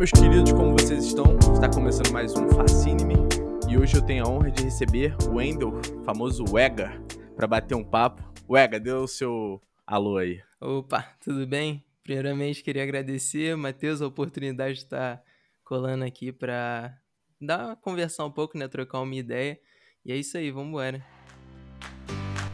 [0.00, 1.36] meus queridos, como vocês estão?
[1.52, 3.16] Está começando mais um Fascine-me
[3.68, 6.90] e hoje eu tenho a honra de receber o Wendel, famoso Wega,
[7.36, 8.22] para bater um papo.
[8.48, 10.40] Wega, dê o seu alô aí.
[10.58, 11.84] Opa, tudo bem?
[12.02, 15.22] Primeiramente, queria agradecer, Matheus, a oportunidade de estar
[15.62, 16.96] colando aqui para
[17.38, 19.60] dar conversar um pouco, né, trocar uma ideia.
[20.02, 21.04] E é isso aí, vamos embora.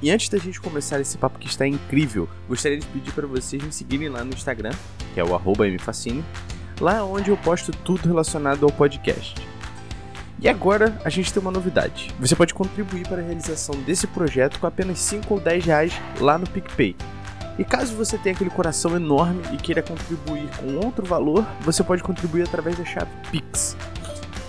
[0.02, 3.62] E antes da gente começar esse papo que está incrível, gostaria de pedir para vocês
[3.62, 4.72] me seguirem lá no Instagram,
[5.14, 6.24] que é o mfascine,
[6.80, 9.34] lá onde eu posto tudo relacionado ao podcast.
[10.38, 12.14] E agora a gente tem uma novidade.
[12.20, 16.36] Você pode contribuir para a realização desse projeto com apenas 5 ou 10 reais lá
[16.36, 16.94] no PicPay.
[17.58, 22.02] E caso você tenha aquele coração enorme e queira contribuir com outro valor, você pode
[22.02, 23.77] contribuir através da chave Pix.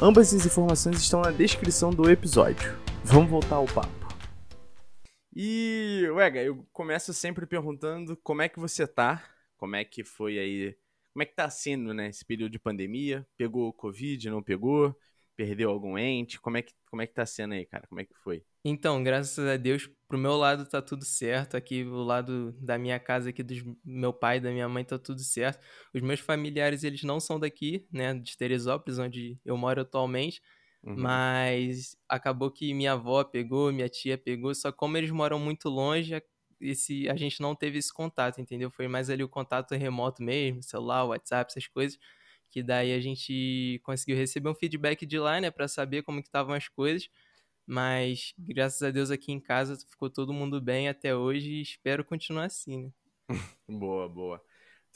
[0.01, 2.77] Ambas as informações estão na descrição do episódio.
[3.03, 3.95] Vamos voltar ao papo.
[5.33, 9.23] E, Wega, eu começo sempre perguntando como é que você tá,
[9.55, 10.75] como é que foi aí,
[11.17, 13.25] como é que tá sendo, né, esse período de pandemia?
[13.35, 14.95] Pegou Covid, não pegou?
[15.35, 16.39] Perdeu algum ente?
[16.39, 17.87] Como é que, como é que tá sendo aí, cara?
[17.87, 18.43] Como é que foi?
[18.63, 21.57] Então, graças a Deus, pro meu lado tá tudo certo.
[21.57, 25.21] Aqui, do lado da minha casa, aqui do meu pai da minha mãe, tá tudo
[25.21, 25.59] certo.
[25.91, 30.39] Os meus familiares, eles não são daqui, né, de Teresópolis, onde eu moro atualmente.
[30.83, 30.97] Uhum.
[30.99, 36.13] Mas acabou que minha avó pegou, minha tia pegou, só como eles moram muito longe,
[36.59, 38.69] esse, a gente não teve esse contato, entendeu?
[38.69, 41.99] Foi mais ali o contato remoto mesmo, celular, WhatsApp, essas coisas,
[42.49, 46.27] que daí a gente conseguiu receber um feedback de lá, né, para saber como que
[46.27, 47.09] estavam as coisas.
[47.65, 52.05] Mas graças a Deus aqui em casa ficou todo mundo bem até hoje e espero
[52.05, 52.91] continuar assim, né?
[53.67, 54.41] boa, boa.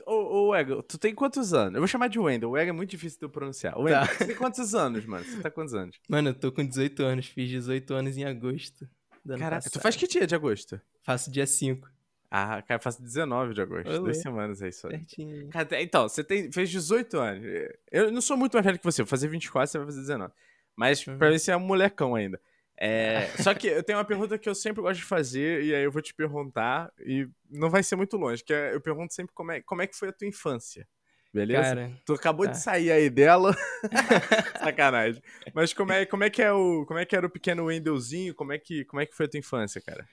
[0.05, 1.75] Ô, ô tu tem quantos anos?
[1.75, 2.49] Eu vou chamar de Wendel.
[2.49, 3.77] O Wega é muito difícil de eu pronunciar.
[3.77, 4.13] Wendel, tá.
[4.13, 5.25] você tem quantos anos, mano?
[5.25, 5.99] Você tá quantos anos?
[6.09, 7.27] Mano, eu tô com 18 anos.
[7.27, 8.87] Fiz 18 anos em agosto.
[9.27, 9.73] Caraca, passado.
[9.73, 10.81] tu faz que dia de agosto?
[11.03, 11.89] Faço dia 5.
[12.29, 13.89] Ah, cara, eu faço 19 de agosto.
[13.89, 13.99] Olê.
[13.99, 14.89] Duas semanas aí só.
[14.89, 15.49] Certinho.
[15.49, 17.43] Cara, então, você tem, fez 18 anos.
[17.91, 19.01] Eu não sou muito mais velho que você.
[19.01, 20.33] Vou fazer 24, você vai fazer 19.
[20.75, 21.17] Mas uhum.
[21.17, 22.39] pra mim você é um molecão ainda.
[22.77, 25.83] É, só que eu tenho uma pergunta que eu sempre gosto de fazer, e aí
[25.83, 29.33] eu vou te perguntar, e não vai ser muito longe, que é, eu pergunto sempre
[29.35, 30.87] como é, como é que foi a tua infância.
[31.33, 31.61] Beleza?
[31.61, 32.51] Cara, tu acabou tá.
[32.51, 33.55] de sair aí dela.
[34.59, 35.21] Sacanagem.
[35.53, 36.85] Mas como é, como é que é o.
[36.85, 38.35] Como é que era o pequeno Wendelzinho?
[38.35, 40.05] Como é que, como é que foi a tua infância, cara?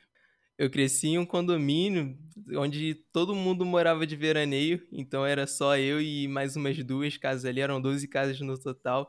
[0.57, 2.19] Eu cresci em um condomínio
[2.57, 7.45] onde todo mundo morava de veraneio, então era só eu e mais umas duas casas
[7.45, 9.09] ali, eram 12 casas no total.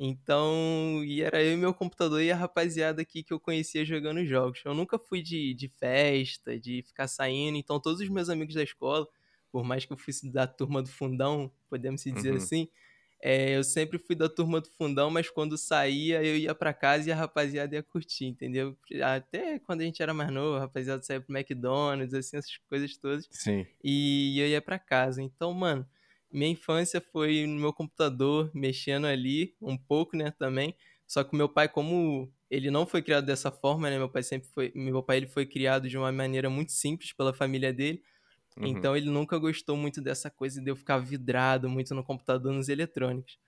[0.00, 4.24] Então, e era eu e meu computador e a rapaziada aqui que eu conhecia jogando
[4.24, 4.60] jogos.
[4.64, 8.62] Eu nunca fui de, de festa, de ficar saindo, então todos os meus amigos da
[8.62, 9.06] escola,
[9.50, 12.36] por mais que eu fosse da turma do fundão, podemos dizer uhum.
[12.36, 12.68] assim,
[13.20, 17.08] é, eu sempre fui da turma do fundão, mas quando saía eu ia para casa
[17.08, 18.76] e a rapaziada ia curtir, entendeu?
[19.02, 22.96] Até quando a gente era mais novo, a rapaziada saía pro McDonald's, assim, essas coisas
[22.96, 23.28] todas.
[23.30, 23.66] Sim.
[23.82, 25.20] E eu ia para casa.
[25.20, 25.84] Então, mano,
[26.30, 30.76] minha infância foi no meu computador, mexendo ali um pouco, né, também.
[31.06, 33.98] Só que o meu pai, como ele não foi criado dessa forma, né?
[33.98, 37.32] Meu pai sempre foi, meu pai ele foi criado de uma maneira muito simples pela
[37.32, 38.02] família dele.
[38.58, 38.68] Uhum.
[38.70, 42.68] Então ele nunca gostou muito dessa coisa de eu ficar vidrado muito no computador, nos
[42.68, 43.38] eletrônicos.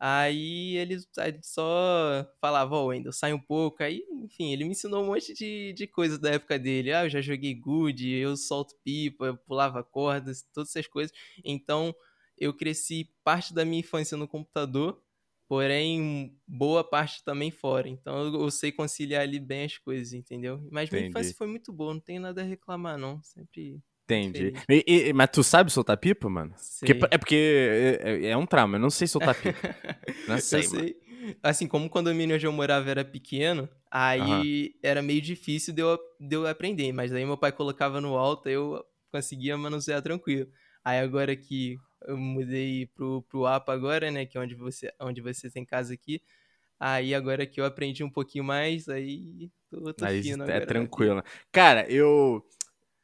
[0.00, 0.96] Aí ele,
[1.42, 3.82] só falava, ó, oh, Wendel, sai um pouco.
[3.82, 6.92] Aí, enfim, ele me ensinou um monte de, de coisas da época dele.
[6.92, 11.12] Ah, eu já joguei good, eu solto pipa, eu pulava cordas, todas essas coisas.
[11.44, 11.94] Então,
[12.36, 15.02] eu cresci parte da minha infância no computador,
[15.48, 17.88] porém boa parte também fora.
[17.88, 20.60] Então eu, eu sei conciliar ali bem as coisas, entendeu?
[20.70, 20.92] Mas Entendi.
[20.92, 23.20] minha infância foi muito boa, não tenho nada a reclamar, não.
[23.22, 23.82] Sempre.
[24.08, 24.54] Entendi.
[24.70, 26.54] E, e, mas tu sabe soltar pipa, mano?
[26.80, 29.58] Porque, é porque é, é, é, um trauma, eu não sei soltar pipa.
[30.26, 30.96] não sei, eu sei.
[31.42, 34.78] Assim, como o condomínio onde eu morava era pequeno, aí uhum.
[34.82, 36.90] era meio difícil de eu, de eu aprender.
[36.90, 38.82] Mas aí meu pai colocava no alto, eu
[39.12, 40.48] conseguia manusear tranquilo.
[40.82, 41.76] Aí agora que
[42.06, 44.24] eu mudei pro, pro APA agora, né?
[44.24, 46.22] Que é onde você, onde você tem casa aqui.
[46.80, 50.62] Aí agora que eu aprendi um pouquinho mais, aí tô, tô aí fino é agora.
[50.62, 51.22] É tranquilo.
[51.52, 52.42] Cara, eu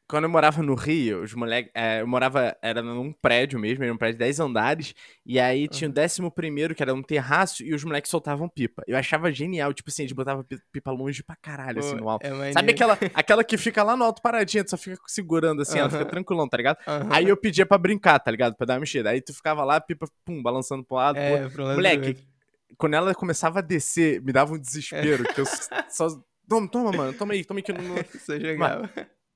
[0.07, 1.71] quando eu morava no Rio, os moleques.
[1.73, 2.55] É, eu morava.
[2.61, 4.93] Era num prédio mesmo, era um prédio de 10 andares.
[5.25, 8.83] E aí tinha o décimo primeiro, que era um terraço, e os moleques soltavam pipa.
[8.87, 12.25] Eu achava genial, tipo assim, a gente botava pipa longe pra caralho, assim, no alto.
[12.25, 15.79] É Sabe aquela, aquela que fica lá no alto paradinha, tu só fica segurando assim,
[15.79, 16.77] ela fica tranquilão, tá ligado?
[17.09, 18.55] Aí eu pedia pra brincar, tá ligado?
[18.55, 19.09] Pra dar uma mexida.
[19.09, 21.17] Aí tu ficava lá, pipa, pum, balançando pro lado.
[21.17, 22.17] É, pro Moleque,
[22.77, 25.45] quando ela começava a descer, me dava um desespero, que eu
[25.89, 26.07] só.
[26.47, 27.95] Toma, toma, mano, toma aí, toma aí que eu não.
[28.13, 28.81] Você jogava.
[28.81, 28.89] Mano,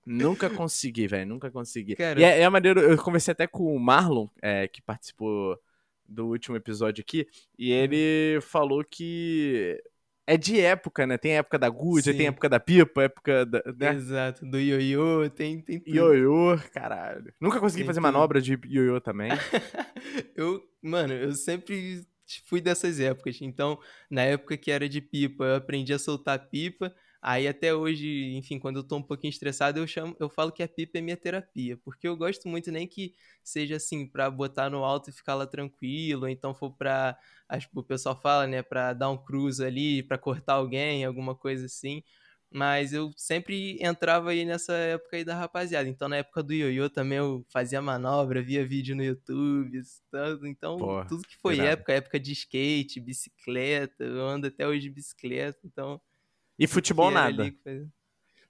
[0.09, 1.27] Nunca consegui, velho.
[1.27, 1.95] Nunca consegui.
[1.95, 5.55] Cara, e é, é maneiro, eu conversei até com o Marlon, é, que participou
[6.03, 7.27] do último episódio aqui,
[7.57, 7.77] e uhum.
[7.77, 9.79] ele falou que
[10.25, 11.17] é de época, né?
[11.17, 12.17] Tem época da Gucci, Sim.
[12.17, 13.61] tem época da pipa, época da.
[13.77, 13.93] Né?
[13.93, 15.95] Exato, do ioiô, tem, tem tudo.
[15.95, 17.31] Ioiô, caralho.
[17.39, 18.11] Nunca consegui Tem fazer tudo.
[18.11, 19.29] manobra de ioiô também.
[20.35, 22.01] eu, mano, eu sempre
[22.45, 23.39] fui dessas épocas.
[23.41, 23.79] Então,
[24.09, 26.93] na época que era de pipa, eu aprendi a soltar pipa.
[27.21, 30.63] Aí até hoje, enfim, quando eu tô um pouquinho estressado, eu chamo, eu falo que
[30.63, 33.13] a pipa é minha terapia, porque eu gosto muito nem que
[33.43, 37.17] seja assim pra botar no alto e ficar lá tranquilo, ou então for pra,
[37.49, 41.35] acho que o pessoal fala, né, pra dar um cruise ali, pra cortar alguém, alguma
[41.35, 42.03] coisa assim.
[42.51, 45.87] Mas eu sempre entrava aí nessa época aí da rapaziada.
[45.87, 49.79] Então, na época do ioiô também eu fazia manobra, via vídeo no YouTube,
[50.11, 50.47] tanto.
[50.47, 51.65] Então, Porra, tudo que foi irado.
[51.65, 56.01] época, época de skate, bicicleta, eu ando até hoje de bicicleta, então
[56.59, 57.43] E futebol nada.
[57.43, 57.89] ali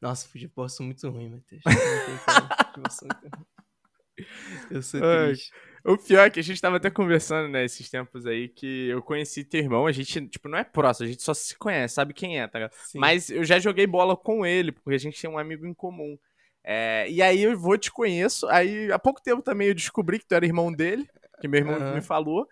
[0.01, 1.61] Nossa, futebol eu sou muito ruim, Matheus.
[4.69, 5.51] Eu sou triste.
[5.85, 9.01] O pior é que a gente tava até conversando, né, esses tempos aí, que eu
[9.01, 12.13] conheci teu irmão, a gente, tipo, não é próximo, a gente só se conhece, sabe
[12.13, 12.73] quem é, tá ligado?
[12.73, 12.99] Sim.
[12.99, 16.17] Mas eu já joguei bola com ele, porque a gente tem um amigo em comum.
[16.63, 20.27] É, e aí eu vou, te conheço, aí há pouco tempo também eu descobri que
[20.27, 21.07] tu era irmão dele,
[21.39, 21.95] que meu irmão Aham.
[21.95, 22.47] me falou.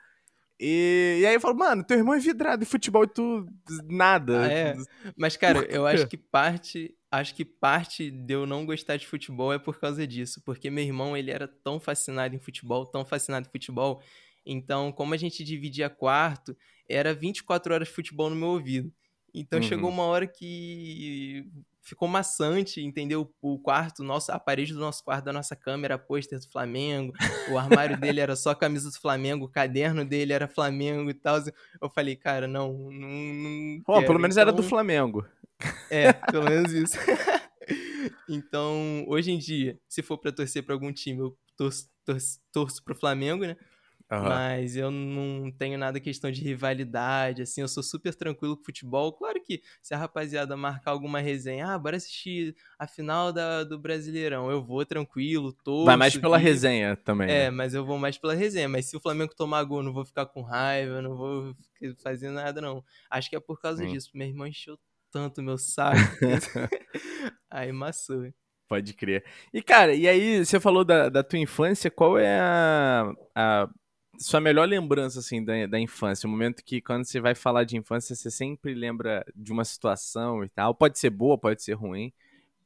[0.59, 3.45] E, e aí eu falo, mano, teu irmão é vidrado em futebol e tu
[3.87, 4.45] nada.
[4.45, 4.75] Ah, é?
[5.15, 6.95] Mas, cara, eu acho que parte.
[7.09, 10.41] Acho que parte de eu não gostar de futebol é por causa disso.
[10.43, 14.01] Porque meu irmão, ele era tão fascinado em futebol, tão fascinado em futebol.
[14.45, 16.57] Então, como a gente dividia quarto,
[16.89, 18.91] era 24 horas de futebol no meu ouvido.
[19.39, 19.63] Então Uhum.
[19.63, 21.45] chegou uma hora que
[21.81, 23.33] ficou maçante, entendeu?
[23.41, 27.13] O quarto, nosso, a parede do nosso quarto, da nossa câmera, pôster do Flamengo,
[27.49, 31.37] o armário dele era só camisa do Flamengo, o caderno dele era Flamengo e tal.
[31.81, 34.05] Eu falei, cara, não, não, não quero.
[34.07, 35.25] pelo menos era do Então, Flamengo.
[35.89, 36.97] é, pelo menos isso.
[38.27, 42.83] então, hoje em dia, se for pra torcer pra algum time, eu torço, torço, torço
[42.83, 43.55] pro Flamengo, né?
[44.09, 44.29] Aham.
[44.29, 49.11] Mas eu não tenho nada questão de rivalidade, assim, eu sou super tranquilo com futebol.
[49.11, 53.77] Claro que se a rapaziada marcar alguma resenha, ah, bora assistir a final da, do
[53.77, 55.85] Brasileirão, eu vou tranquilo, torço.
[55.85, 57.29] Vai mais pela resenha também.
[57.29, 57.49] É, né?
[57.49, 58.69] mas eu vou mais pela resenha.
[58.69, 61.53] Mas se o Flamengo tomar gol, não vou ficar com raiva, não vou
[62.01, 62.81] fazendo nada, não.
[63.09, 64.11] Acho que é por causa disso.
[64.13, 64.79] Meu irmão encheu
[65.11, 65.97] tanto meu saco.
[67.51, 68.31] Aí maçou.
[68.69, 69.23] Pode crer.
[69.53, 73.69] E, cara, e aí, você falou da, da tua infância, qual é a, a
[74.17, 76.27] sua melhor lembrança, assim, da, da infância?
[76.27, 80.43] O momento que, quando você vai falar de infância, você sempre lembra de uma situação
[80.43, 80.73] e tal.
[80.73, 82.11] Pode ser boa, pode ser ruim.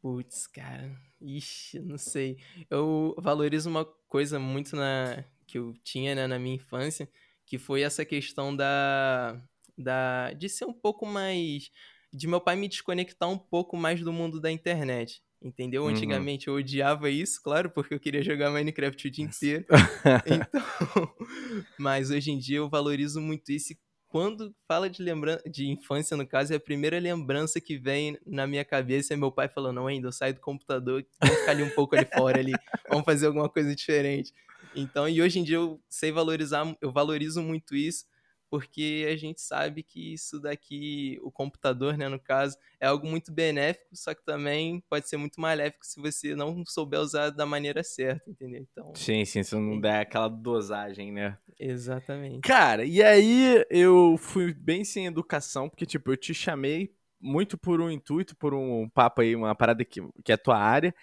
[0.01, 0.91] Putz, cara.
[1.21, 2.37] Ixi, não sei.
[2.69, 7.09] Eu valorizo uma coisa muito na que eu tinha, né, na minha infância,
[7.45, 9.39] que foi essa questão da,
[9.77, 11.69] da de ser um pouco mais
[12.13, 15.21] de meu pai me desconectar um pouco mais do mundo da internet.
[15.41, 15.87] Entendeu?
[15.87, 15.87] Uhum.
[15.87, 19.65] Antigamente eu odiava isso, claro, porque eu queria jogar Minecraft o dia inteiro.
[20.25, 20.61] Então,
[21.77, 23.73] mas hoje em dia eu valorizo muito isso.
[23.73, 28.17] E quando fala de lembrança de infância, no caso, é a primeira lembrança que vem
[28.25, 31.51] na minha cabeça é meu pai falando: "Não, ainda eu saio do computador, vamos ficar
[31.51, 34.33] ali um pouco ali fora ali, vamos fazer alguma coisa diferente".
[34.73, 38.05] Então, e hoje em dia eu sei valorizar, eu valorizo muito isso,
[38.51, 43.31] porque a gente sabe que isso daqui, o computador, né, no caso, é algo muito
[43.31, 47.81] benéfico, só que também pode ser muito maléfico se você não souber usar da maneira
[47.81, 48.67] certa, entendeu?
[48.69, 51.37] Então, Sim, sim, se não der aquela dosagem, né?
[51.57, 52.41] exatamente.
[52.41, 57.79] Cara, e aí eu fui bem sem educação, porque, tipo, eu te chamei muito por
[57.79, 60.93] um intuito, por um papo aí, uma parada que, que é a tua área,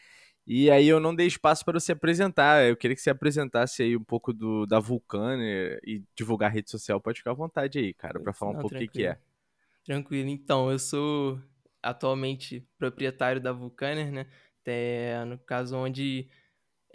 [0.51, 2.67] e aí eu não dei espaço para você apresentar.
[2.67, 6.71] Eu queria que você apresentasse aí um pouco do, da Vulcânia e divulgar a rede
[6.71, 6.99] social.
[6.99, 9.19] Pode ficar à vontade aí, cara, pra falar um Não, pouco o que, que é.
[9.85, 10.31] Tranquilo.
[10.31, 11.39] Então, eu sou
[11.83, 14.27] atualmente proprietário da Vulcaner, né?
[14.65, 16.31] É, no caso onde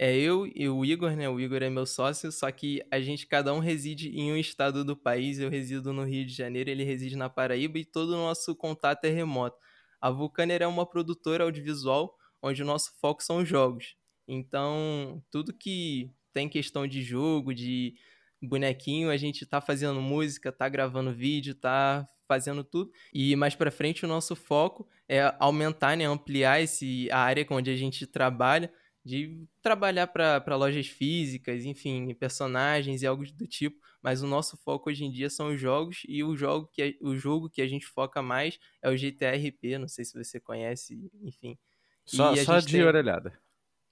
[0.00, 1.28] é eu e o Igor, né?
[1.28, 4.84] O Igor é meu sócio, só que a gente, cada um reside em um estado
[4.84, 5.38] do país.
[5.38, 9.04] Eu resido no Rio de Janeiro, ele reside na Paraíba e todo o nosso contato
[9.04, 9.56] é remoto.
[10.00, 13.96] A Vulcaner é uma produtora audiovisual onde o nosso foco são os jogos.
[14.28, 17.94] Então, tudo que tem questão de jogo, de
[18.42, 22.90] bonequinho, a gente tá fazendo música, tá gravando vídeo, tá fazendo tudo.
[23.12, 27.70] E mais pra frente o nosso foco é aumentar, né, ampliar esse a área onde
[27.70, 28.72] a gente trabalha,
[29.04, 34.88] de trabalhar para lojas físicas, enfim, personagens e algo do tipo, mas o nosso foco
[34.88, 37.86] hoje em dia são os jogos e o jogo que o jogo que a gente
[37.86, 41.58] foca mais é o GTRP, não sei se você conhece, enfim.
[42.06, 43.38] Só, só de tem- orelhada.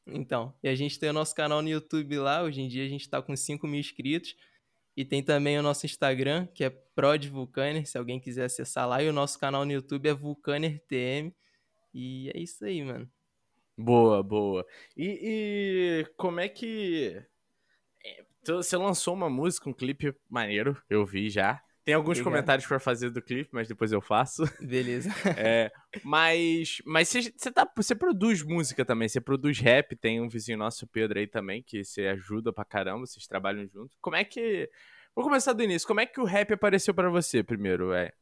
[0.07, 2.89] Então, e a gente tem o nosso canal no YouTube lá, hoje em dia a
[2.89, 4.35] gente tá com 5 mil inscritos.
[4.95, 9.03] E tem também o nosso Instagram, que é Prod Vulcaner, se alguém quiser acessar lá.
[9.03, 11.35] E o nosso canal no YouTube é Vulcaner TM.
[11.95, 13.11] E é isso aí, mano.
[13.79, 14.67] Boa, boa.
[14.95, 17.23] E, e como é que.
[18.05, 21.63] é, Você lançou uma música, um clipe maneiro, eu vi já.
[21.85, 22.33] Tem alguns Obrigado.
[22.33, 24.45] comentários pra fazer do clipe, mas depois eu faço.
[24.61, 25.11] Beleza.
[25.37, 25.71] É,
[26.05, 30.87] mas mas você, tá, você produz música também, você produz rap, tem um vizinho nosso,
[30.87, 33.97] Pedro, aí também, que você ajuda pra caramba, vocês trabalham juntos.
[34.01, 34.71] Como é que.
[35.15, 35.87] Vou começar do início.
[35.87, 38.13] Como é que o rap apareceu pra você primeiro, é?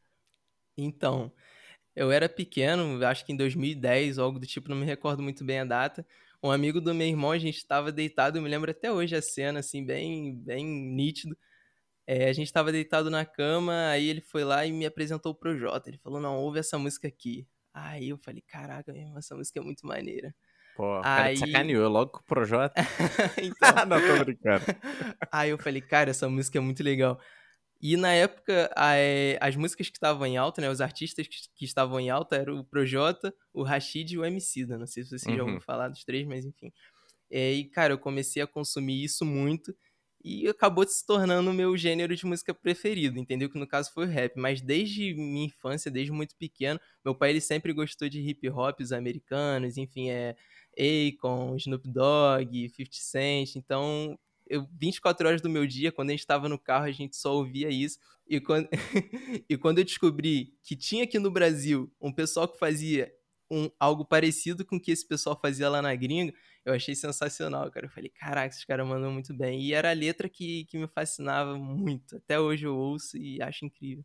[0.76, 1.33] Então,
[1.95, 5.45] eu era pequeno, acho que em 2010 ou algo do tipo, não me recordo muito
[5.45, 6.07] bem a data.
[6.43, 9.21] Um amigo do meu irmão, a gente estava deitado, eu me lembro até hoje a
[9.21, 11.37] cena, assim, bem, bem nítido.
[12.12, 15.35] É, a gente estava deitado na cama, aí ele foi lá e me apresentou o
[15.35, 15.88] Projota.
[15.88, 17.47] Ele falou: Não, ouve essa música aqui.
[17.73, 20.35] Aí eu falei: Caraca, essa música é muito maneira.
[20.75, 22.75] Pô, cara Aí- te sacaneou logo com o Projota.
[23.40, 24.64] então, não, tô brincando.
[25.31, 27.21] Aí eu falei, cara, essa música é muito legal.
[27.81, 30.69] E na época, é, as músicas que estavam em alta, né?
[30.69, 34.76] Os artistas que, estavam em alta eram o Projota, o Rashid e o Emicida.
[34.76, 35.47] Não sei se você já Uhum.
[35.47, 36.73] ouviu falar dos três, mas enfim.
[37.31, 39.73] É, e, cara, eu comecei a consumir isso muito
[40.23, 43.49] e acabou se tornando o meu gênero de música preferido, entendeu?
[43.49, 44.37] Que no caso foi o rap.
[44.37, 48.81] Mas desde minha infância, desde muito pequeno, meu pai ele sempre gostou de hip hop,
[48.81, 50.37] os americanos, enfim, é
[50.79, 53.57] Akon, Snoop Dogg, 50 Cent.
[53.57, 57.17] Então, eu 24 horas do meu dia, quando a gente estava no carro, a gente
[57.17, 57.99] só ouvia isso.
[58.29, 58.69] E quando,
[59.49, 63.12] e quando eu descobri que tinha aqui no Brasil um pessoal que fazia
[63.50, 66.33] um, algo parecido com o que esse pessoal fazia lá na gringa,
[66.64, 67.87] eu achei sensacional, cara.
[67.87, 69.61] Eu falei, caraca, esses caras mandam muito bem.
[69.62, 72.16] E era a letra que, que me fascinava muito.
[72.16, 74.04] Até hoje eu ouço e acho incrível.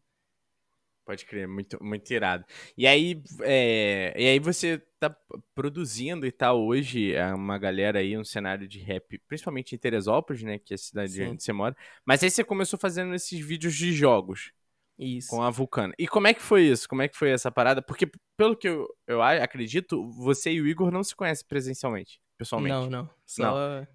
[1.05, 2.43] Pode crer, muito, muito irado.
[2.75, 5.15] E aí, é, e aí você tá
[5.53, 10.41] produzindo e tal hoje é uma galera aí, um cenário de rap, principalmente em Teresópolis,
[10.41, 11.27] né, que é a cidade Sim.
[11.27, 11.77] onde você mora.
[12.03, 14.51] Mas aí você começou fazendo esses vídeos de jogos
[14.97, 15.29] Isso.
[15.29, 15.93] com a Vulcana.
[15.99, 16.87] E como é que foi isso?
[16.87, 17.81] Como é que foi essa parada?
[17.81, 22.73] Porque, pelo que eu, eu acredito, você e o Igor não se conhecem presencialmente, pessoalmente.
[22.73, 23.09] Não, não.
[23.25, 23.85] Só.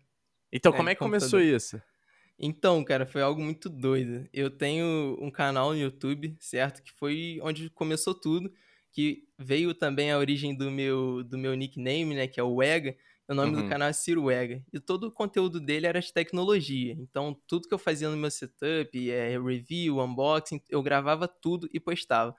[0.52, 1.80] Então, É, como é que começou isso?
[2.38, 4.26] Então, cara, foi algo muito doido.
[4.32, 6.82] Eu tenho um canal no YouTube, certo?
[6.82, 8.50] Que foi onde começou tudo.
[8.92, 12.26] Que veio também a origem do meu, do meu nickname, né?
[12.26, 12.96] Que é o Wega.
[13.30, 13.62] O nome Uhum.
[13.62, 14.60] do canal é Ciro Wega.
[14.72, 16.96] E todo o conteúdo dele era de tecnologia.
[16.98, 21.78] Então, tudo que eu fazia no meu setup, é, review, unboxing, eu gravava tudo e
[21.78, 22.34] postava.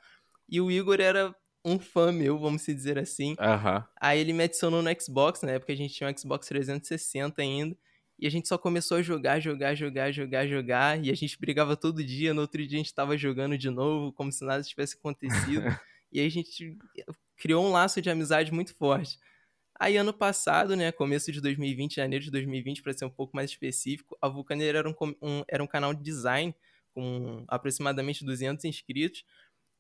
[0.49, 1.33] E o Igor era
[1.63, 3.35] um fã meu, vamos se dizer assim.
[3.39, 3.87] Aham.
[4.01, 7.77] Aí ele me adicionou no Xbox, na época a gente tinha um Xbox 360 ainda.
[8.19, 11.03] E a gente só começou a jogar, jogar, jogar, jogar, jogar.
[11.03, 12.33] E a gente brigava todo dia.
[12.33, 15.63] No outro dia a gente tava jogando de novo, como se nada tivesse acontecido.
[16.11, 16.77] e aí a gente
[17.37, 19.17] criou um laço de amizade muito forte.
[19.81, 23.49] Aí ano passado, né, começo de 2020, janeiro de 2020, para ser um pouco mais
[23.49, 26.53] específico, a Vulcaneira era um, um- era um canal de design
[26.93, 29.23] com aproximadamente 200 inscritos.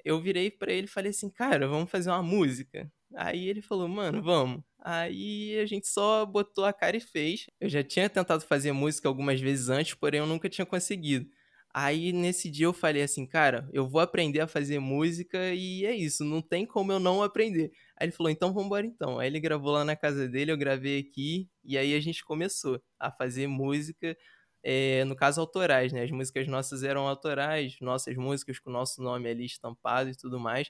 [0.03, 2.91] Eu virei pra ele e falei assim, cara, vamos fazer uma música.
[3.15, 4.63] Aí ele falou, mano, vamos.
[4.79, 7.45] Aí a gente só botou a cara e fez.
[7.59, 11.29] Eu já tinha tentado fazer música algumas vezes antes, porém eu nunca tinha conseguido.
[11.73, 15.95] Aí nesse dia eu falei assim, cara, eu vou aprender a fazer música e é
[15.95, 17.71] isso, não tem como eu não aprender.
[17.97, 19.19] Aí ele falou, então vambora então.
[19.19, 22.81] Aí ele gravou lá na casa dele, eu gravei aqui, e aí a gente começou
[22.99, 24.17] a fazer música,
[24.63, 26.03] é, no caso autorais, né?
[26.03, 30.39] As músicas nossas eram autorais, nossas músicas com o nosso nome ali estampado e tudo
[30.39, 30.69] mais.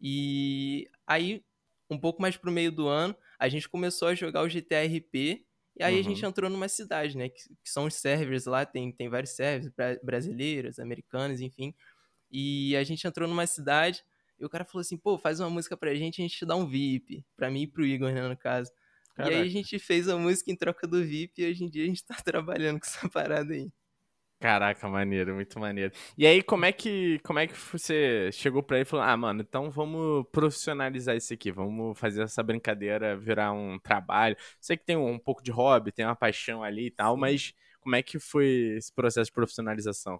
[0.00, 1.44] E aí,
[1.90, 5.44] um pouco mais pro meio do ano, a gente começou a jogar o GTA RP,
[5.80, 6.30] e aí a gente Uhum.
[6.30, 7.28] entrou numa cidade, né?
[7.30, 11.74] Que, que são os servers lá, tem, tem vários servers bra- brasileiros, americanos, enfim.
[12.30, 14.02] E a gente entrou numa cidade
[14.38, 16.56] e o cara falou assim: pô, faz uma música pra gente, a gente te dá
[16.56, 17.24] um VIP.
[17.36, 18.70] Pra mim e pro Igor, né, no caso.
[19.18, 19.42] E aí Caraca.
[19.42, 22.04] a gente fez a música em troca do VIP e hoje em dia a gente
[22.04, 23.70] tá trabalhando com essa parada aí.
[24.40, 25.92] Caraca, maneiro, muito maneiro.
[26.16, 29.14] E aí, como é que, como é que você chegou pra ele e falou: Ah,
[29.14, 34.34] mano, então vamos profissionalizar isso aqui, vamos fazer essa brincadeira virar um trabalho.
[34.58, 37.20] Sei que tem um, pouco de hobby, tem uma paixão ali e tal, Sim.
[37.20, 40.18] mas como é que foi esse processo de profissionalização?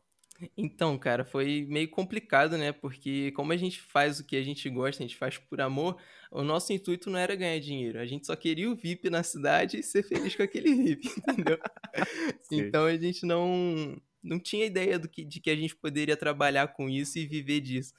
[0.56, 2.72] Então, cara, foi meio complicado, né?
[2.72, 5.96] Porque como a gente faz o que a gente gosta, a gente faz por amor,
[6.30, 7.98] o nosso intuito não era ganhar dinheiro.
[7.98, 11.58] A gente só queria o VIP na cidade e ser feliz com aquele VIP, entendeu?
[12.52, 16.68] Então a gente não, não tinha ideia do que, de que a gente poderia trabalhar
[16.68, 17.92] com isso e viver disso.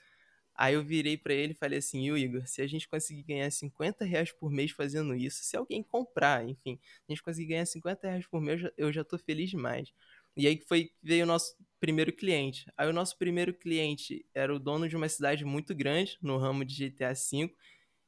[0.55, 3.49] Aí eu virei pra ele e falei assim, "Ô, Igor, se a gente conseguir ganhar
[3.51, 8.07] 50 reais por mês fazendo isso, se alguém comprar, enfim, a gente conseguir ganhar 50
[8.07, 9.91] reais por mês, eu já- tô feliz demais.
[10.37, 12.65] E aí foi veio o nosso primeiro cliente.
[12.77, 16.63] Aí o nosso primeiro cliente era o dono de uma cidade muito grande no ramo
[16.65, 17.53] de GTA V.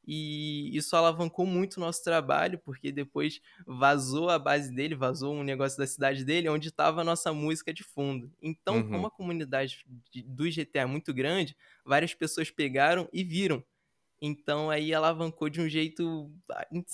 [0.05, 5.43] E isso alavancou muito o nosso trabalho, porque depois vazou a base dele, vazou um
[5.43, 8.31] negócio da cidade dele, onde estava a nossa música de fundo.
[8.41, 8.83] Então, Uhum.
[8.83, 11.55] como a comunidade de- do GTA é muito grande,
[11.85, 13.63] várias pessoas pegaram e viram.
[14.21, 16.31] Então aí alavancou de um jeito,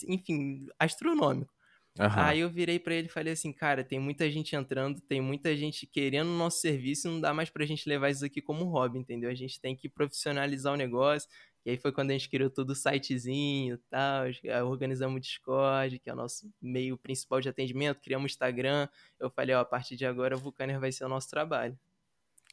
[0.08, 1.54] enfim, astronômico.
[2.00, 2.34] Aham.
[2.34, 5.56] Aí eu virei pra ele e falei assim, cara, tem muita gente entrando, tem muita
[5.56, 9.00] gente querendo o nosso serviço, não dá mais pra gente levar isso aqui como hobby,
[9.00, 9.30] entendeu?
[9.30, 11.30] A gente tem que profissionalizar o negócio.
[11.66, 15.20] E aí foi quando a gente criou todo o sitezinho e tal, aí organizamos o
[15.20, 18.88] Discord, que é o nosso meio principal de atendimento, criamos o Instagram.
[19.20, 21.78] Eu falei, ó, a partir de agora o Vulcaner vai ser o nosso trabalho.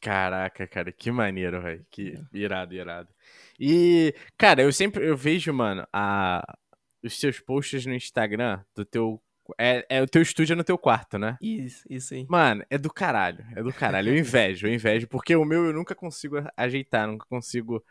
[0.01, 1.85] Caraca, cara, que maneiro, velho.
[1.89, 3.09] Que irado, irado.
[3.59, 6.43] E, cara, eu sempre eu vejo, mano, a,
[7.03, 9.21] os seus posts no Instagram do teu.
[9.57, 11.37] É, é o teu estúdio é no teu quarto, né?
[11.41, 12.27] Isso, isso aí.
[12.29, 13.45] Mano, é do caralho.
[13.55, 14.09] É do caralho.
[14.09, 15.07] Eu invejo, eu invejo.
[15.07, 17.83] Porque o meu eu nunca consigo ajeitar, nunca consigo.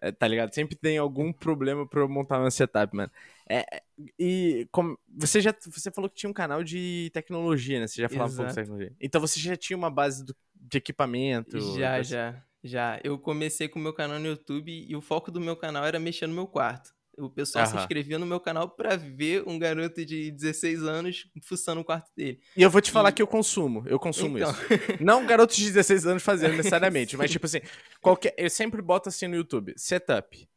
[0.00, 0.52] É, tá ligado?
[0.54, 3.10] Sempre tem algum problema pra eu montar meu setup, mano.
[3.48, 3.82] É,
[4.18, 7.86] e como, você já você falou que tinha um canal de tecnologia, né?
[7.86, 8.54] Você já falava um pouco de Exato.
[8.54, 8.92] tecnologia.
[9.00, 11.58] Então você já tinha uma base do- de equipamento?
[11.58, 13.00] Já, já, já.
[13.04, 15.98] Eu comecei com o meu canal no YouTube e o foco do meu canal era
[16.00, 16.92] mexer no meu quarto.
[17.18, 21.80] O pessoal se inscrevia no meu canal pra ver um garoto de 16 anos fuçando
[21.80, 22.40] o quarto dele.
[22.56, 24.50] E eu vou te falar E- que eu consumo, eu consumo Então.
[24.50, 24.66] isso.
[24.98, 27.60] Não garotos de 16 anos fazendo necessariamente, mas tipo assim,
[28.00, 30.48] qualquer, eu sempre boto assim no YouTube, setup.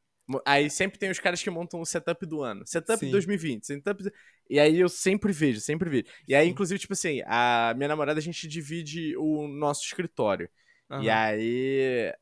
[0.46, 2.66] Aí sempre tem os caras que montam o setup do ano.
[2.66, 3.10] Setup Sim.
[3.10, 4.04] 2020, setup...
[4.50, 6.06] E aí eu sempre vejo, sempre vejo.
[6.28, 6.50] E aí, Sim.
[6.50, 10.50] inclusive, tipo assim, a minha namorada, a gente divide o nosso escritório.
[10.98, 11.10] E Aham.
[11.10, 12.14] aí,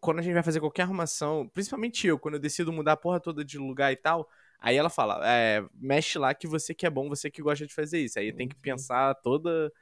[0.00, 3.20] quando a gente vai fazer qualquer arrumação, principalmente eu, quando eu decido mudar a porra
[3.20, 4.28] toda de lugar e tal,
[4.60, 7.74] aí ela fala, é, mexe lá que você que é bom, você que gosta de
[7.74, 8.18] fazer isso.
[8.18, 8.62] Aí tem que Sim.
[8.62, 9.72] pensar toda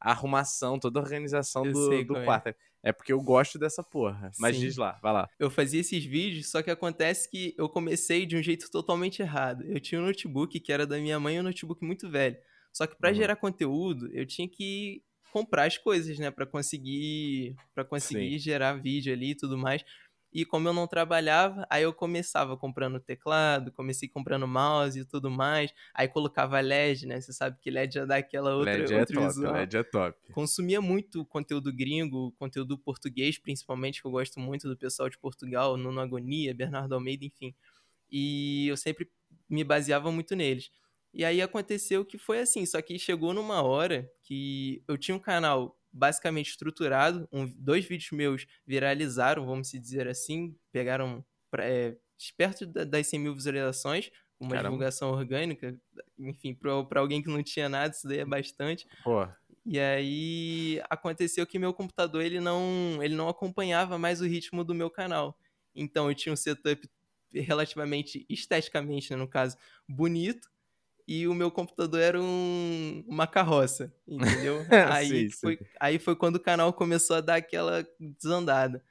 [0.00, 2.24] a arrumação, toda a organização Eu do, do é.
[2.24, 2.54] quarto.
[2.84, 4.32] É porque eu gosto dessa porra.
[4.40, 4.62] Mas Sim.
[4.62, 5.30] diz lá, vai lá.
[5.38, 9.62] Eu fazia esses vídeos, só que acontece que eu comecei de um jeito totalmente errado.
[9.64, 12.36] Eu tinha um notebook que era da minha mãe, um notebook muito velho.
[12.72, 13.14] Só que pra Uhum.
[13.14, 19.12] gerar conteúdo, eu tinha que comprar as coisas, né, Pra conseguir para conseguir gerar vídeo
[19.12, 19.82] ali e tudo mais.
[20.32, 25.30] E como eu não trabalhava, aí eu começava comprando teclado, comecei comprando mouse e tudo
[25.30, 25.72] mais.
[25.94, 27.20] Aí colocava LED, né?
[27.20, 29.82] Você sabe que LED já dá aquela outra LED é outro top, visual LED é
[29.82, 30.18] top.
[30.32, 35.76] consumia muito conteúdo gringo, conteúdo português, principalmente, que eu gosto muito do pessoal de Portugal,
[35.76, 37.54] Nuno Agonia, Bernardo Almeida, enfim.
[38.10, 39.10] E eu sempre
[39.48, 40.70] me baseava muito neles.
[41.12, 45.18] E aí aconteceu que foi assim, só que chegou numa hora que eu tinha um
[45.20, 51.96] canal basicamente estruturado, um- dois vídeos meus viralizaram, vamos se dizer assim, pegaram pra, é,
[52.36, 54.10] perto da- das 100 mil visualizações,
[54.40, 54.58] uma Caramba.
[54.58, 55.78] divulgação orgânica,
[56.18, 58.86] enfim, para alguém que não tinha nada, isso daí é bastante.
[59.02, 59.26] Pô,
[59.64, 64.74] E aí aconteceu que meu computador ele não, ele não acompanhava mais o ritmo do
[64.74, 65.38] meu canal.
[65.74, 66.88] Então eu tinha um setup
[67.32, 69.56] relativamente esteticamente, né, no caso,
[69.88, 70.50] bonito,
[71.06, 74.64] e o meu computador era um, uma carroça, entendeu?
[74.90, 78.82] aí, Sim, que foi, aí foi quando o canal começou a dar aquela desandada.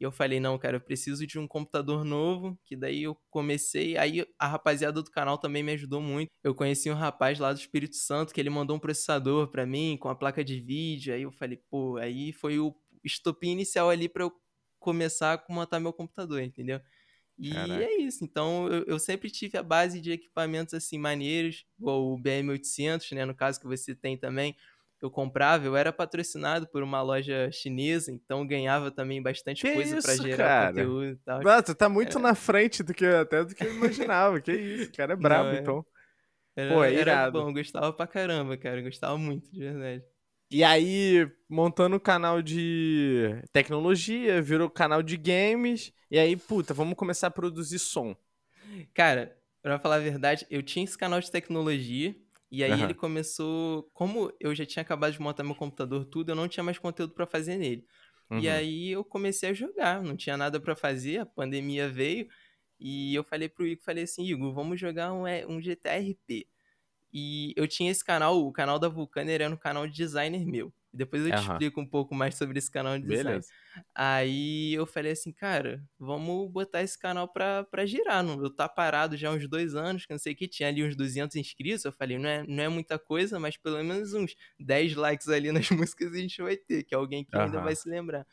[0.00, 3.96] E eu falei, não, cara, eu preciso de um computador novo, que daí eu comecei,
[3.96, 6.30] aí a rapaziada do canal também me ajudou muito.
[6.42, 9.96] Eu conheci um rapaz lá do Espírito Santo, que ele mandou um processador pra mim,
[9.98, 12.74] com a placa de vídeo, aí eu falei, pô, aí foi o
[13.04, 14.32] estopim inicial ali pra eu
[14.80, 16.80] começar a montar meu computador, entendeu?
[17.38, 17.82] E Caraca.
[17.82, 22.16] é isso, então eu, eu sempre tive a base de equipamentos assim maneiros, igual o
[22.18, 24.54] BM800, né, no caso que você tem também,
[25.02, 29.98] eu comprava, eu era patrocinado por uma loja chinesa, então ganhava também bastante Que coisa
[29.98, 30.72] isso, gerar cara?
[30.72, 31.42] conteúdo e tal.
[31.42, 34.40] Mano, tu tá muito na frente do que até do que eu imaginava.
[34.40, 35.58] que isso, o cara é brabo, é.
[35.60, 35.84] então.
[36.56, 37.32] Era, Pô, é era irado.
[37.32, 40.04] bom, eu gostava pra caramba, cara, gostava muito, de verdade.
[40.54, 45.92] E aí, montando o canal de tecnologia, virou canal de games.
[46.08, 48.14] E aí, puta, vamos começar a produzir som.
[48.94, 52.14] Cara, pra falar a verdade, eu tinha esse canal de tecnologia,
[52.52, 52.84] e aí Aham.
[52.84, 56.62] ele começou, como eu já tinha acabado de montar meu computador, tudo, eu não tinha
[56.62, 57.84] mais conteúdo pra fazer nele.
[58.30, 58.54] E Uhum.
[58.54, 62.28] aí eu comecei a jogar, não tinha nada pra fazer, a pandemia veio
[62.78, 66.46] e eu falei pro Igor, falei assim, Igor, vamos jogar um, é, um GTA RP.
[67.14, 70.74] E eu tinha esse canal, o canal da Vulcaner era um canal de designer meu.
[70.92, 73.28] Depois eu te explico um pouco mais sobre esse canal de design.
[73.28, 73.48] Beleza.
[73.94, 78.22] Aí eu falei assim, cara, vamos botar esse canal pra, pra girar.
[78.22, 80.68] Não, eu tá parado já há uns dois anos, que não sei o que, tinha
[80.68, 81.84] ali uns 200 inscritos.
[81.84, 85.52] Eu falei, não é, não é muita coisa, mas pelo menos uns 10 likes ali
[85.52, 87.64] nas músicas a gente vai ter, que é alguém que ainda Aham.
[87.64, 88.26] vai se lembrar.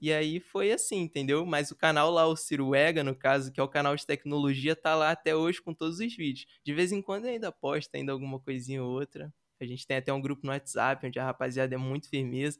[0.00, 1.44] E aí foi assim, entendeu?
[1.46, 4.74] Mas o canal lá, o Ciro Ega, no caso, que é o canal de tecnologia,
[4.74, 6.46] tá lá até hoje com todos os vídeos.
[6.64, 9.32] De vez em quando ainda posta ainda alguma coisinha ou outra.
[9.60, 12.58] A gente tem até um grupo no WhatsApp, onde a rapaziada é muito firmeza.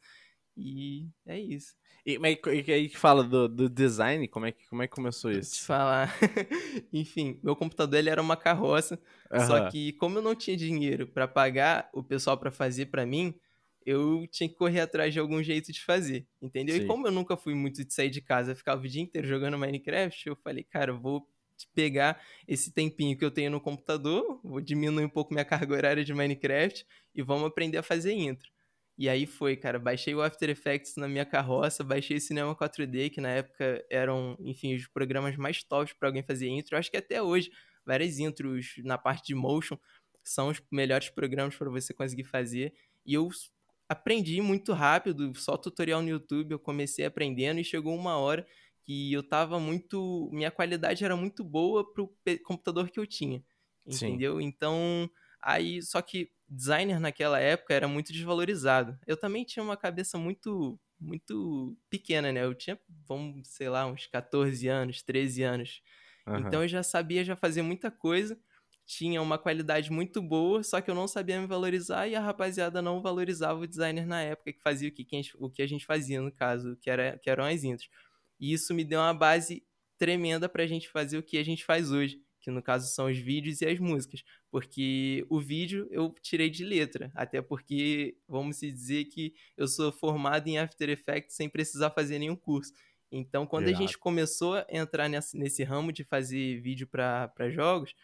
[0.57, 1.75] E é isso.
[2.05, 4.95] E, mas e aí que fala do, do design, como é, que, como é que
[4.95, 5.63] começou Vou te isso?
[5.63, 6.15] falar.
[6.93, 9.01] Enfim, meu computador ele era uma carroça.
[9.37, 9.61] Só Aham.
[9.61, 13.35] que como eu não tinha dinheiro pra pagar o pessoal pra fazer pra mim,
[13.85, 16.77] eu tinha que correr atrás de algum jeito de fazer, entendeu?
[16.77, 16.83] Sim.
[16.83, 19.59] E como eu nunca fui muito de sair de casa, ficava o dia inteiro jogando
[19.59, 21.29] Minecraft, eu falei, cara, eu vou
[21.75, 26.05] pegar esse tempinho que eu tenho no computador, vou diminuir um pouco minha carga horária
[26.05, 28.51] de Minecraft e vamos aprender a fazer intro.
[28.99, 33.11] E aí foi, cara, baixei o After Effects na minha carroça, baixei o Cinema 4D,
[33.11, 36.75] que na época eram, enfim, os programas mais tops para alguém fazer intro.
[36.75, 37.51] Eu acho que até hoje,
[37.87, 39.79] várias intros na parte de motion
[40.23, 42.75] são os melhores programas para você conseguir fazer.
[43.05, 43.29] E eu
[43.93, 48.47] aprendi muito rápido, só tutorial no YouTube, eu comecei aprendendo e chegou uma hora
[48.85, 50.29] que eu tava muito.
[50.33, 52.13] Minha qualidade era muito boa pro
[52.45, 53.43] computador que eu tinha.
[53.87, 54.39] Entendeu?
[54.39, 54.45] Sim.
[54.47, 55.11] Então.
[55.45, 58.97] Aí, só que designer naquela época era muito desvalorizado.
[59.07, 62.45] Eu também tinha uma cabeça muito muito pequena, né?
[62.45, 62.79] Eu tinha,
[63.09, 65.83] vamos, sei lá, uns 14 anos, 13 anos.
[66.27, 66.39] Uhum.
[66.39, 68.39] Então eu já sabia já fazer muita coisa,
[68.95, 72.83] tinha uma qualidade muito boa, só que eu não sabia me valorizar e a rapaziada
[72.83, 75.07] não valorizava o designer na época que fazia o que,
[75.39, 77.89] o que a gente fazia, no caso, que, era, que eram as intros.
[78.39, 79.65] E isso me deu uma base
[79.97, 83.17] tremenda pra gente fazer o que a gente faz hoje, que no caso são os
[83.17, 84.23] vídeos e as músicas.
[84.51, 90.49] Porque o vídeo eu tirei de letra, até porque vamos dizer que eu sou formado
[90.49, 92.75] em After Effects sem precisar fazer nenhum curso.
[93.11, 97.95] Então, quando a gente começou a entrar nesse, nesse ramo de fazer vídeo para jogos,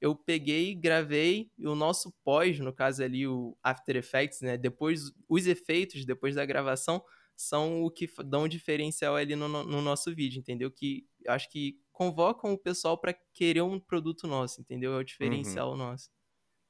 [0.00, 4.56] eu peguei, gravei, e o nosso pós, no caso ali, o After Effects, né?
[4.56, 7.02] Depois, os efeitos, depois da gravação,
[7.36, 10.70] são o que dão um diferencial ali no, no nosso vídeo, entendeu?
[10.70, 14.94] Que acho que convocam o pessoal para querer um produto nosso, entendeu?
[14.94, 15.76] É o diferencial uhum.
[15.76, 16.10] nosso.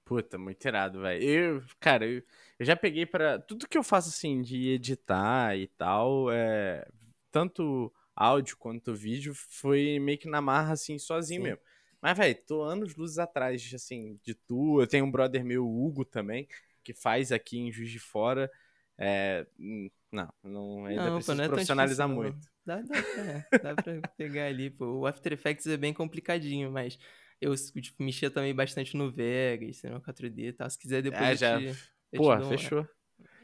[0.05, 1.23] Puta, muito irado, velho.
[1.23, 2.23] Eu, cara, eu,
[2.59, 6.87] eu, já peguei para tudo que eu faço assim de editar e tal, é
[7.31, 11.49] tanto áudio quanto vídeo foi meio que na marra assim sozinho Sim.
[11.49, 11.61] mesmo.
[12.01, 14.81] Mas velho, tô anos luzes atrás assim de tu.
[14.81, 16.49] Eu tenho um brother meu, Hugo também,
[16.83, 18.51] que faz aqui em Juiz de Fora.
[18.97, 22.49] É, hum, não, não ainda não, precisa pô, é profissionalizar difícil, muito.
[22.65, 25.01] Dá, dá, pra, dá pra pegar ali, pô.
[25.01, 26.99] O After Effects é bem complicadinho, mas
[27.41, 30.69] eu tipo, mexia também bastante no Vegas, no 4D e tal.
[30.69, 31.61] Se quiser depois é, já...
[31.61, 31.77] Te,
[32.17, 32.89] pô, fechou.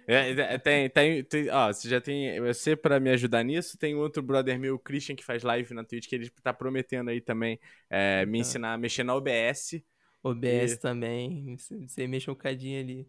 [0.07, 2.41] É, é, tem, tem, tem, ó, você já tem.
[2.41, 5.85] Você, pra me ajudar nisso, tem outro brother meu, o Christian, que faz live na
[5.85, 9.83] Twitch, que ele tá prometendo aí também é, me ensinar a mexer na OBS.
[10.23, 10.81] OBS e...
[10.81, 11.57] também.
[11.57, 13.09] Você mexe um bocadinho ali.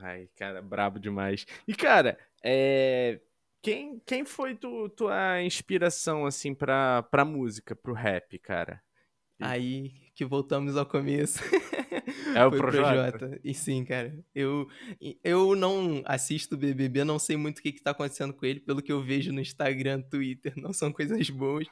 [0.00, 1.46] Ai, cara, brabo demais.
[1.66, 3.20] E, cara, é...
[3.60, 8.82] quem, quem foi tu, tua inspiração, assim, pra, pra música, pro rap, cara?
[9.40, 11.38] Aí que voltamos ao começo.
[12.34, 13.40] É o Projota.
[13.42, 14.16] E sim, cara.
[14.34, 14.68] Eu,
[15.24, 18.82] eu não assisto BBB, não sei muito o que, que tá acontecendo com ele, pelo
[18.82, 21.66] que eu vejo no Instagram, Twitter, não são coisas boas.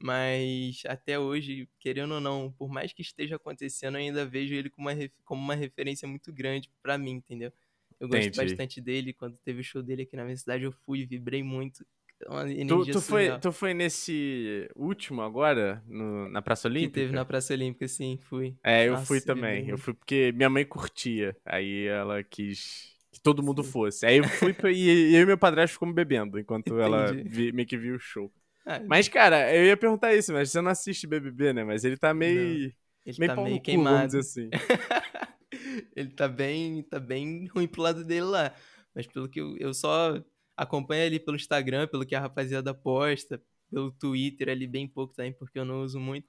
[0.00, 4.70] Mas até hoje, querendo ou não, por mais que esteja acontecendo, eu ainda vejo ele
[4.70, 7.52] como uma, como uma referência muito grande para mim, entendeu?
[8.00, 8.50] Eu gosto Entendi.
[8.50, 9.12] bastante dele.
[9.12, 11.84] Quando teve o show dele aqui na minha cidade, eu fui, vibrei muito.
[12.20, 16.92] Tu, tu, foi, tu foi nesse último agora, no, na Praça Olímpica?
[16.92, 18.56] Que teve na Praça Olímpica, sim, fui.
[18.64, 19.68] É, eu Nossa, fui também.
[19.68, 21.36] Eu fui porque minha mãe curtia.
[21.44, 23.70] Aí ela quis que todo mundo sim.
[23.70, 24.04] fosse.
[24.04, 26.82] Aí eu fui e eu e meu padrasto ficamos bebendo enquanto Entendi.
[26.82, 28.32] ela vi, meio que viu o show.
[28.66, 31.64] Ah, mas, cara, eu ia perguntar isso, mas você não assiste BBB, né?
[31.64, 32.64] Mas ele tá meio.
[32.64, 32.72] Não.
[33.06, 34.18] Ele meio tá meio queimado.
[34.18, 34.50] assim.
[35.96, 38.52] ele tá bem, tá bem ruim pro lado dele lá.
[38.94, 40.22] Mas pelo que eu, eu só
[40.58, 45.32] acompanho ali pelo Instagram, pelo que a rapaziada posta, pelo Twitter ali bem pouco também,
[45.32, 46.28] porque eu não uso muito.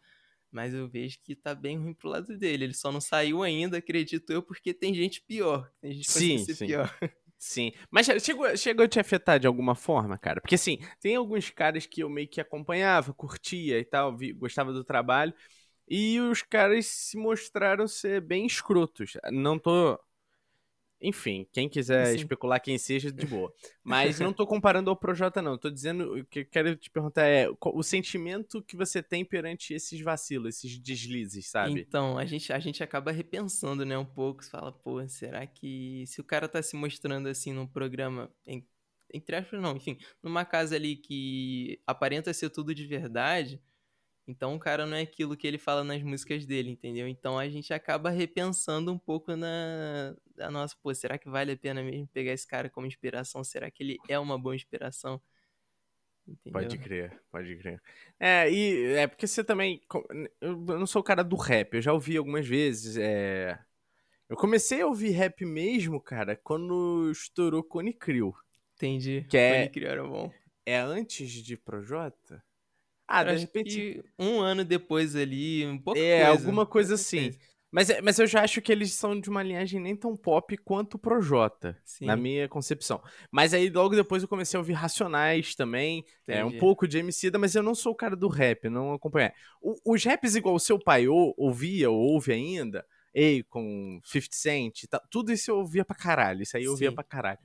[0.51, 2.65] Mas eu vejo que tá bem ruim pro lado dele.
[2.65, 5.71] Ele só não saiu ainda, acredito eu, porque tem gente pior.
[5.81, 6.67] Tem gente sim, sim.
[6.67, 6.93] pior.
[7.37, 7.71] Sim.
[7.89, 10.41] Mas chegou, chegou a te afetar de alguma forma, cara?
[10.41, 14.73] Porque, assim, tem alguns caras que eu meio que acompanhava, curtia e tal, vi, gostava
[14.73, 15.33] do trabalho.
[15.87, 19.13] E os caras se mostraram ser bem escrotos.
[19.31, 19.97] Não tô.
[21.01, 22.15] Enfim, quem quiser Sim.
[22.17, 23.53] especular quem seja, de boa.
[23.83, 25.57] Mas não tô comparando ao Projota, não.
[25.57, 26.19] Tô dizendo.
[26.19, 30.55] O que eu quero te perguntar é o sentimento que você tem perante esses vacilos,
[30.55, 31.79] esses deslizes, sabe?
[31.79, 34.43] Então, a gente, a gente acaba repensando, né, um pouco.
[34.43, 38.29] Você fala, pô, será que se o cara tá se mostrando assim num programa.
[38.45, 38.65] Em,
[39.13, 43.59] entre aspas, não, enfim, numa casa ali que aparenta ser tudo de verdade
[44.29, 47.07] então o cara não é aquilo que ele fala nas músicas dele, entendeu?
[47.07, 51.57] Então a gente acaba repensando um pouco na, na nossa, pô, será que vale a
[51.57, 53.43] pena mesmo pegar esse cara como inspiração?
[53.43, 55.19] Será que ele é uma boa inspiração?
[56.27, 56.61] Entendeu?
[56.61, 57.81] Pode crer, pode crer.
[58.19, 59.81] É, e é porque você também.
[60.39, 62.97] Eu não sou o cara do rap, eu já ouvi algumas vezes.
[62.97, 63.57] É...
[64.29, 68.31] Eu comecei a ouvir rap mesmo, cara, quando estourou Cone Crew.
[68.75, 69.25] Entendi.
[69.27, 70.31] Que é, Cone Crew era bom.
[70.67, 72.43] É antes de Projota?
[73.11, 74.03] Ah, de repente.
[74.19, 77.31] Um ano depois ali, um pouco É, coisa, alguma coisa assim.
[77.71, 80.55] Mas, é- mas eu já acho que eles são de uma linhagem nem tão pop
[80.57, 82.05] quanto o Projota, Sim.
[82.05, 83.01] na minha concepção.
[83.31, 87.37] Mas aí logo depois eu comecei a ouvir Racionais também, é, um pouco de Emicida,
[87.39, 89.33] mas eu não sou o cara do rap, não acompanhar.
[89.61, 94.83] O- os raps igual o seu pai ou, ouvia ou ouve ainda, Akon, 50 Cent,
[94.89, 96.95] tá- tudo isso eu ouvia pra caralho, isso aí eu ouvia Sim.
[96.95, 97.39] pra caralho.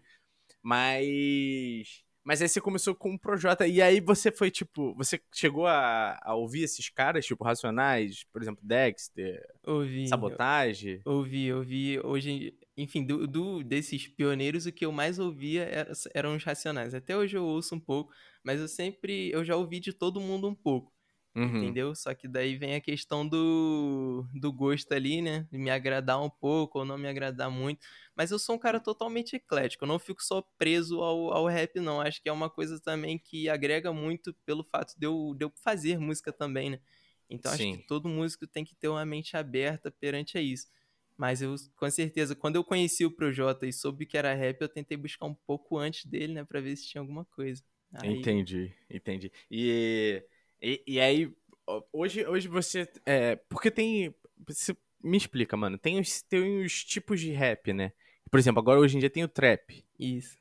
[0.63, 2.04] Mas...
[2.25, 6.19] Mas aí você começou com o Projota, e aí você foi, tipo, você chegou a,
[6.23, 10.09] a ouvir esses caras, tipo, Racionais, por exemplo, Dexter, Ouvi.
[10.09, 11.03] Sabotagem?
[11.05, 12.01] Ouvi, ouvi.
[12.03, 16.95] Hoje, enfim, do, do- desses pioneiros, o que eu mais ouvia era- eram os Racionais.
[16.95, 18.11] Até hoje eu ouço um pouco,
[18.43, 20.94] mas eu sempre, eu já ouvi de todo mundo um pouco.
[21.37, 21.67] Uhum.
[21.67, 21.95] Entendeu?
[21.95, 25.47] Só que daí vem a questão do, do gosto ali, né?
[25.53, 27.87] Me agradar um pouco ou não me agradar muito.
[28.17, 29.85] Mas eu sou um cara totalmente eclético.
[29.85, 32.01] Eu não fico só preso ao, ao rap, não.
[32.01, 35.53] Acho que é uma coisa também que agrega muito pelo fato de eu, de eu
[35.57, 36.81] fazer música também, né?
[37.29, 37.77] Então acho Sim.
[37.77, 40.69] que todo músico tem que ter uma mente aberta perante a isso.
[41.17, 44.69] Mas eu, com certeza, quando eu conheci o Projota e soube que era rap, eu
[44.69, 46.45] tentei buscar um pouco antes dele, né?
[46.45, 47.63] Pra ver se tinha alguma coisa.
[47.93, 49.33] Aí- Entendi, entendi.
[49.51, 50.23] E,
[50.65, 51.31] e, e aí,
[51.93, 52.89] hoje, hoje você.
[53.07, 54.15] É, porque tem.
[54.47, 55.77] você- me explica, mano.
[55.77, 57.93] Tem os, tem os tipos de rap, né?
[58.31, 59.85] Por exemplo, agora hoje em dia tem o trap.
[59.99, 60.39] Isso.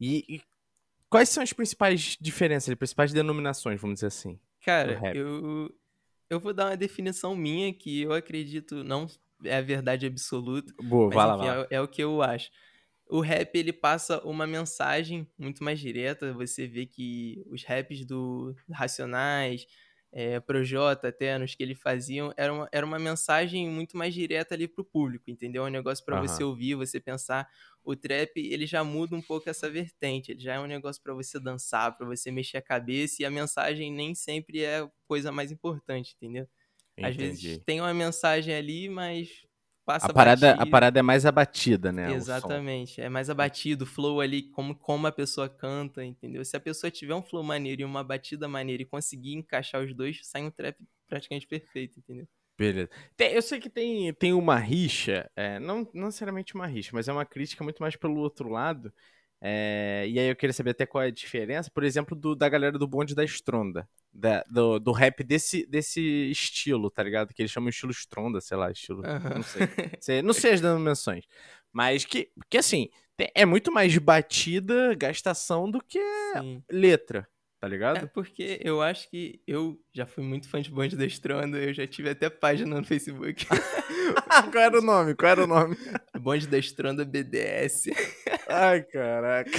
[0.00, 0.42] E, e
[1.08, 4.38] quais são as principais diferenças, as principais denominações, vamos dizer assim?
[4.64, 5.72] Cara, eu,
[6.28, 9.06] eu vou dar uma definição minha que eu acredito não
[9.44, 11.66] é a verdade absoluta, Boa, mas vai lá, enfim, vai lá.
[11.70, 12.50] é, é o que eu acho.
[13.10, 18.54] O rap, ele passa uma mensagem muito mais direta, você vê que os raps do
[18.70, 19.66] Racionais,
[20.12, 24.54] é, Projota até, nos que eles faziam, era uma, era uma mensagem muito mais direta
[24.54, 25.64] ali pro público, entendeu?
[25.66, 26.44] É um negócio pra você Aham.
[26.44, 27.48] ouvir, você pensar.
[27.84, 31.14] O trap, ele já muda um pouco essa vertente, ele já é um negócio pra
[31.14, 35.32] você dançar, pra você mexer a cabeça, e a mensagem nem sempre é a coisa
[35.32, 36.48] mais importante, entendeu?
[37.02, 37.64] Às vezes Entendi.
[37.66, 39.46] tem uma mensagem ali, mas
[39.90, 40.66] passa A parada, a batido.
[40.66, 42.10] parada é mais abatida, né?
[42.12, 46.42] Exatamente, é mais abatido, o flow ali, como, como a pessoa canta, entendeu?
[46.44, 49.94] Se a pessoa tiver um flow maneiro e uma batida maneira e conseguir encaixar os
[49.94, 52.26] dois, sai um trap praticamente perfeito, entendeu?
[52.58, 52.90] Beleza.
[53.16, 57.08] Tem- eu sei que tem, tem uma rixa, é, não, não necessariamente uma rixa, mas
[57.08, 58.92] é uma crítica muito mais pelo outro lado.
[59.42, 62.46] é, e aí eu queria saber até qual é a diferença, por exemplo, do- da
[62.48, 63.88] galera do bonde da Stronda.
[64.12, 67.32] Da- do, do rap desse, desse estilo, tá ligado?
[67.32, 69.04] Que eles chamam de estilo Stronda, sei lá, estilo.
[69.06, 69.34] Aham.
[69.36, 69.62] Não sei.
[70.00, 71.24] Sei- não sei as denominações.
[71.72, 72.88] Mas que, que assim,
[73.34, 76.00] é muito mais batida, gastação do que
[76.34, 76.62] Sim.
[76.70, 77.28] letra,
[77.60, 78.08] tá É ligado?
[78.08, 81.86] porque eu acho que eu já fui muito fã de Bonde da Estronda, eu já
[81.86, 83.46] tive até página no Facebook.
[84.50, 85.14] qual era o nome?
[85.14, 85.76] Qual era o nome?
[86.18, 87.84] Bonde da Estronda BDS.
[88.50, 89.50] Ai, caraca.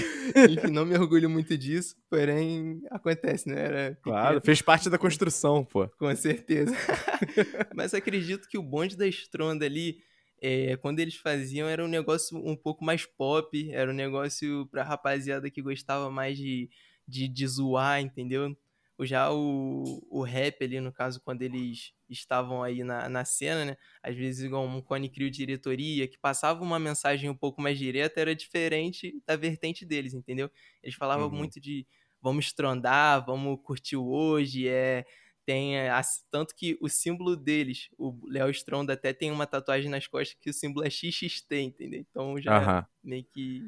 [0.49, 3.62] Enfim, não me orgulho muito disso, porém acontece, né?
[3.62, 5.88] Era Claro, fez parte da construção, pô.
[5.97, 6.75] Com certeza.
[7.73, 9.99] Mas acredito que o bonde da Estronda ali,
[10.41, 14.84] é, quando eles faziam, era um negócio um pouco mais pop, era um negócio pra
[14.84, 16.69] rapaziada que gostava mais de,
[17.08, 18.56] de, de zoar, entendeu?
[19.05, 23.77] Já o, o rap ali, no caso, quando eles estavam aí na, na cena, né?
[24.03, 28.19] Às vezes, igual um Cone Crew diretoria, que passava uma mensagem um pouco mais direta,
[28.21, 30.49] era diferente da vertente deles, entendeu?
[30.83, 31.35] Eles falavam Uhum.
[31.35, 31.87] muito de
[32.21, 35.05] vamos estrondar, vamos curtir o hoje, é
[35.45, 35.89] tem é,
[36.29, 40.49] tanto que o símbolo deles, o Léo Stronda até tem uma tatuagem nas costas que
[40.49, 41.99] o símbolo é XXT, entendeu?
[41.99, 42.85] Então já Aham.
[43.03, 43.65] meio que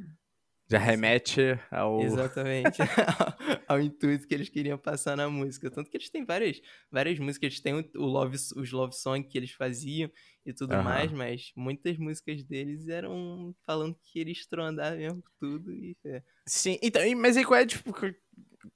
[0.74, 2.02] Já remete ao.
[2.02, 2.82] exatamente
[3.70, 5.70] ao intuito que eles queriam passar na música.
[5.70, 6.60] Tanto que eles têm várias,
[6.92, 10.10] várias músicas, eles têm o love, os love song que eles faziam
[10.44, 10.84] e tudo Aham.
[10.84, 16.24] mais, mas muitas músicas deles eram falando que eles estrondavam mesmo tudo e é.
[16.48, 17.94] Sim, então, mas aí qual é, tipo.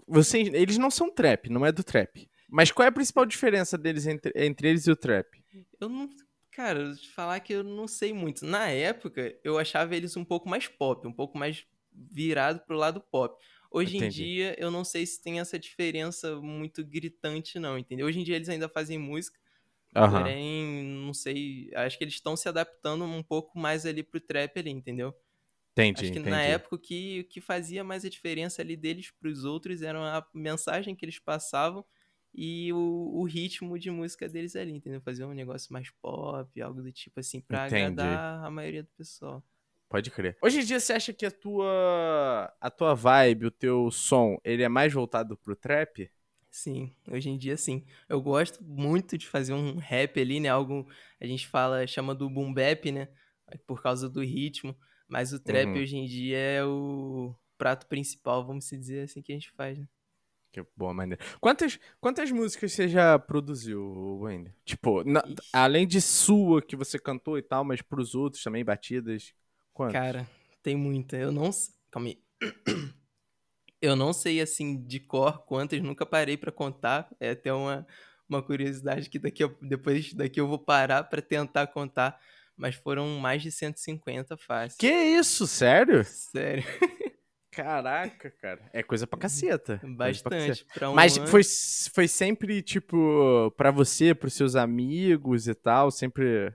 [0.07, 2.29] Vocês, eles não são trap, não é do trap.
[2.47, 5.25] Mas qual é a principal diferença deles entre, entre eles e o trap?
[5.81, 6.07] Eu não.
[6.51, 8.45] Cara, eu vou te falar que eu não sei muito.
[8.45, 11.65] Na época, eu achava eles um pouco mais pop, um pouco mais
[12.11, 13.35] virado pro lado pop.
[13.71, 14.07] Hoje em Entendi.
[14.07, 18.07] dia, eu não sei se tem essa diferença muito gritante, não, entendeu?
[18.07, 19.37] Hoje em dia eles ainda fazem música,
[19.95, 20.37] Aham.
[20.37, 21.71] porém, não sei.
[21.75, 25.13] Acho que eles estão se adaptando um pouco mais ali pro trap ali, entendeu?
[25.77, 26.19] Entendi, Acho que entendi.
[26.19, 30.17] na época o que, o que fazia mais a diferença ali deles pros outros era
[30.19, 31.85] a mensagem que eles passavam
[32.33, 32.77] e o,
[33.21, 35.01] o ritmo de música deles ali, entendeu?
[35.01, 38.23] Fazer um negócio mais pop, algo do tipo assim, pra Entendi.
[38.23, 39.43] agradar a maioria do pessoal.
[39.89, 40.37] Pode crer.
[40.41, 44.63] Hoje em dia você acha que a tua a tua vibe, o teu som, ele
[44.63, 46.09] é mais voltado pro trap?
[46.49, 47.85] Sim, hoje em dia sim.
[48.09, 50.49] Eu gosto muito de fazer um rap ali, né?
[50.49, 50.87] Algo
[51.19, 53.09] a gente fala, chama do boom bap, né?
[53.65, 54.75] Por causa do ritmo.
[55.07, 55.83] Mas o trap Uhum.
[55.83, 59.77] hoje em dia é o prato principal, vamos se dizer assim, que a gente faz,
[59.77, 59.87] né?
[60.51, 61.23] Que boa maneira.
[61.39, 64.55] Quantas, quantas músicas você já produziu, Wender?
[64.65, 65.21] Tipo, na,
[65.53, 69.33] além de sua que você cantou e tal, mas pros outros também, batidas?
[69.77, 69.93] Quantas?
[69.93, 70.27] Cara,
[70.63, 71.15] tem muita.
[71.15, 71.51] Eu não.
[71.91, 72.19] Calma aí.
[73.79, 77.07] Eu não sei, assim, de cor quantas, nunca parei para contar.
[77.19, 77.85] É até uma,
[78.27, 82.19] uma curiosidade que daqui, depois daqui eu vou parar para tentar contar.
[82.55, 84.79] Mas foram mais de 150 fácil.
[84.79, 85.45] Que isso?
[85.45, 86.03] Sério?
[86.03, 86.63] Sério.
[87.51, 88.67] Caraca, cara.
[88.73, 89.79] É coisa pra caceta.
[89.83, 90.65] Bastante.
[90.65, 91.27] Pra pra um Mas ano...
[91.27, 91.43] foi,
[91.93, 95.91] foi sempre, tipo, pra você, pros seus amigos e tal?
[95.91, 96.51] Sempre.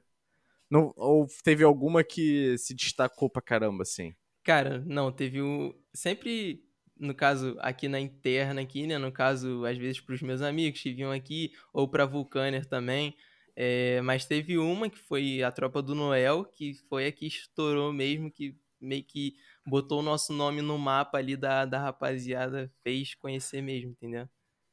[0.73, 4.15] Não, ou teve alguma que se destacou pra caramba, assim?
[4.43, 5.75] Cara, não, teve o.
[5.95, 6.65] Sempre
[6.99, 8.97] no caso, aqui na interna, aqui, né?
[8.97, 13.15] No caso, às vezes para os meus amigos que vinham aqui, ou para Vulcaner também.
[13.55, 17.93] É, mas teve uma que foi a Tropa do Noel, que foi a que estourou
[17.93, 19.35] mesmo, que meio que
[19.67, 24.27] botou o nosso nome no mapa ali da, da rapaziada, fez conhecer mesmo, entendeu?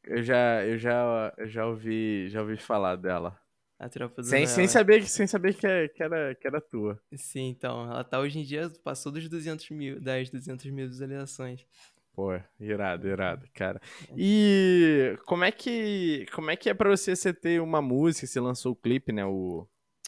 [0.04, 3.38] Eu já, eu já, eu já ouvi, já ouvi falar dela.
[3.80, 4.56] A Tropa do sem, Noel.
[4.56, 7.00] Sem saber, sem saber que, é, que, era, que era tua.
[7.16, 7.90] Sim, então.
[7.90, 11.66] Ela tá hoje em dia, passou dos 200 mil, das 200 mil visualizações.
[12.14, 13.82] Pô, irado, irado, cara.
[14.18, 18.42] E como é que como é que é para você você ter uma música, você
[18.42, 19.66] lançou o clipe, né, o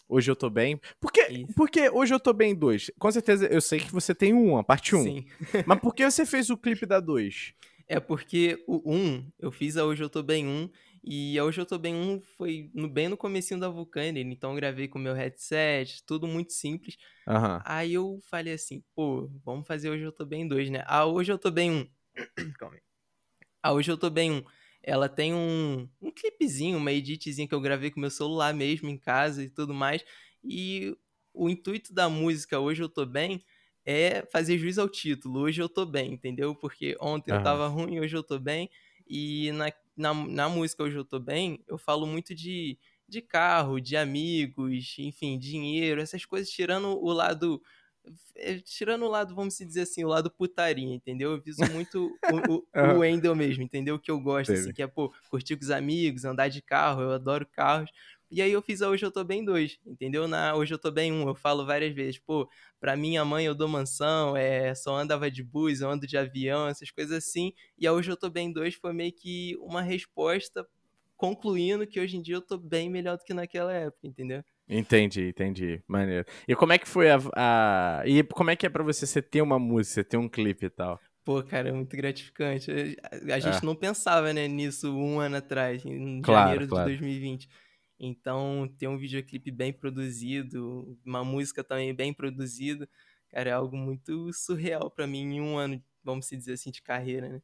[0.10, 0.78] Hoje eu tô bem.
[1.00, 2.92] Porque, porque Hoje eu tô bem 2.
[3.00, 5.00] Com certeza eu sei que você tem um, a parte 1.
[5.00, 5.04] Um.
[5.04, 5.26] Sim.
[5.66, 7.54] Mas por que você fez o clipe da 2?
[7.88, 10.70] É porque o 1, um, eu fiz a Hoje eu tô bem 1 um,
[11.04, 14.52] e Hoje eu tô bem 1 um foi no, bem no comecinho da Vulcânia, então
[14.52, 16.98] eu gravei com meu headset, tudo muito simples.
[17.28, 17.60] Uhum.
[17.66, 20.84] Aí eu falei assim, pô, vamos fazer Hoje eu tô bem 2, né?
[20.86, 21.76] Ah, Hoje eu tô bem 1.
[21.76, 21.88] Um.
[22.58, 22.82] Calma aí.
[23.64, 24.44] Ah, hoje eu tô bem.
[24.84, 28.98] Ela tem um, um clipezinho, uma editzinha que eu gravei com meu celular mesmo em
[28.98, 30.04] casa e tudo mais.
[30.44, 30.98] E
[31.34, 33.44] o intuito da música Hoje Eu Tô Bem
[33.86, 35.42] é fazer juiz ao título.
[35.42, 36.56] Hoje eu tô bem, entendeu?
[36.56, 37.38] Porque ontem uhum.
[37.38, 38.70] eu tava ruim, hoje eu tô bem.
[39.08, 42.78] E na, na, na música Hoje Eu Tô Bem, eu falo muito de,
[43.08, 47.62] de carro, de amigos, enfim, dinheiro, essas coisas, tirando o lado
[48.36, 51.34] é, tirando o lado, vamos dizer assim, o lado putaria, entendeu?
[51.34, 53.96] Eu viso muito o, o, o Wendel mesmo, entendeu?
[53.96, 57.02] O que eu gosto, assim, que é, pô, curtir com os amigos, andar de carro,
[57.02, 57.92] eu adoro carros.
[58.32, 60.26] E aí eu fiz a Hoje Eu Tô Bem 2, entendeu?
[60.26, 63.54] Na Hoje Eu Tô Bem 1, eu falo várias vezes, pô, pra minha mãe eu
[63.54, 67.54] dou mansão, é, só andava de bus, eu ando de avião, essas coisas assim.
[67.78, 70.66] E a Hoje Eu Tô Bem 2 foi meio que uma resposta
[71.18, 74.42] concluindo que hoje em dia eu tô bem melhor do que naquela época, entendeu?
[74.68, 75.84] Entendi, entendi.
[75.86, 76.26] Maneiro.
[76.48, 78.04] E como é que foi a, a.
[78.06, 80.68] E como é que é pra você, você ter uma música, você ter um clipe
[80.68, 80.98] e tal?
[81.26, 82.72] Pô, cara, é muito gratificante.
[83.32, 83.66] A gente é.
[83.66, 86.90] não pensava, né, nisso um ano atrás, em claro, janeiro claro.
[86.90, 87.50] de 2020.
[88.04, 92.90] Então, ter um videoclipe bem produzido, uma música também bem produzida,
[93.30, 97.30] cara, é algo muito surreal para mim em um ano, vamos dizer assim, de carreira,
[97.30, 97.42] né?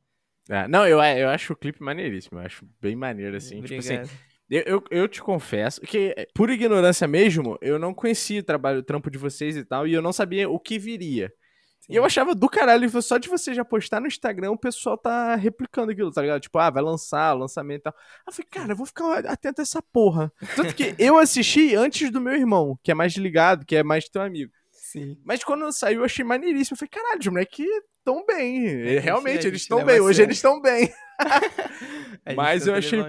[0.49, 3.59] É, não, eu, eu acho o clipe maneiríssimo, eu acho bem maneiro, assim.
[3.59, 3.83] Obrigado.
[3.83, 8.43] Tipo assim, eu, eu, eu, te confesso que, por ignorância mesmo, eu não conhecia o
[8.43, 11.31] trabalho, o trampo de vocês e tal, e eu não sabia o que viria.
[11.89, 15.35] E eu achava do caralho, só de você já postar no Instagram, o pessoal tá
[15.35, 16.41] replicando aquilo, tá ligado?
[16.41, 17.93] Tipo, ah, vai lançar, lançamento e tal.
[17.97, 20.31] Aí eu falei, cara, eu vou ficar atento a essa porra.
[20.55, 24.09] Tanto que eu assisti antes do meu irmão, que é mais ligado, que é mais
[24.09, 24.51] teu amigo.
[24.71, 25.17] Sim.
[25.23, 26.75] Mas quando saiu, eu achei maneiríssimo.
[26.75, 27.65] Eu falei, caralho, os moleques
[27.97, 28.67] estão bem.
[28.67, 29.99] É, Realmente, eles estão bem.
[29.99, 30.93] Hoje eles estão bem.
[32.35, 32.99] Mas eu achei.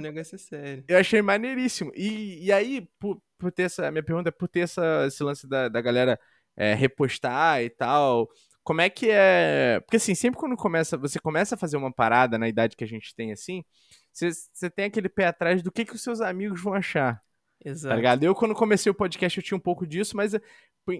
[0.88, 1.92] Eu achei maneiríssimo.
[1.94, 3.90] E, e aí, por, por ter essa.
[3.90, 6.18] Minha pergunta é por ter essa, esse lance da, da galera
[6.56, 8.28] é, repostar e tal.
[8.68, 9.80] Como é que é.
[9.80, 12.86] Porque assim, sempre quando começa, você começa a fazer uma parada na idade que a
[12.86, 13.64] gente tem assim,
[14.12, 17.14] você, você tem aquele pé atrás do que, que os seus amigos vão achar.
[17.14, 18.02] Tá Exato.
[18.02, 18.18] Tá?
[18.20, 20.34] Eu, quando comecei o podcast, eu tinha um pouco disso, mas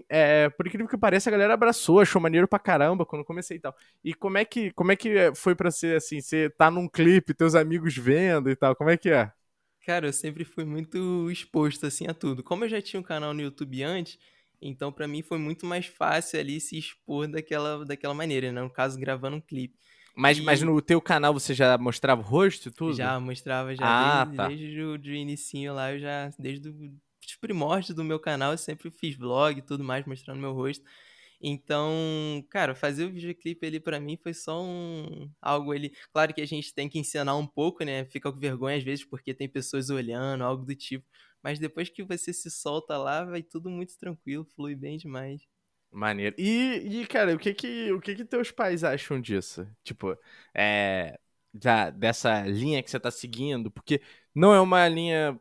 [0.09, 3.59] é, por incrível que pareça, a galera abraçou, achou maneiro pra caramba quando comecei e
[3.59, 3.75] tal.
[4.03, 6.21] E como é que, como é que foi pra ser assim?
[6.21, 9.31] Você tá num clipe, teus amigos vendo e tal, como é que é?
[9.85, 12.41] Cara, eu sempre fui muito exposto assim a tudo.
[12.41, 14.17] Como eu já tinha um canal no YouTube antes,
[14.61, 18.61] então para mim foi muito mais fácil ali se expor daquela, daquela maneira, né?
[18.61, 19.77] No caso, gravando um clipe.
[20.15, 20.41] Mas, e...
[20.41, 22.95] mas no teu canal você já mostrava o rosto e tudo?
[22.95, 23.83] Já, mostrava já.
[23.83, 24.47] Ah, desde, tá.
[24.47, 28.91] desde o do inicinho lá, eu já, desde os primórdios do meu canal, eu sempre
[28.91, 30.83] fiz vlog e tudo mais, mostrando meu rosto.
[31.41, 35.93] Então, cara, fazer o videoclipe ali para mim foi só um algo ali.
[36.11, 38.03] Claro que a gente tem que ensinar um pouco, né?
[38.05, 41.05] Fica com vergonha às vezes porque tem pessoas olhando, algo do tipo.
[41.41, 45.47] Mas depois que você se solta lá, vai tudo muito tranquilo, flui bem demais.
[45.91, 46.35] Maneiro.
[46.37, 49.67] E, e, cara, o que que, o que que teus pais acham disso?
[49.83, 50.17] Tipo,
[50.53, 51.19] é,
[51.53, 53.71] da, dessa linha que você tá seguindo?
[53.71, 54.01] Porque
[54.33, 55.39] não é uma linha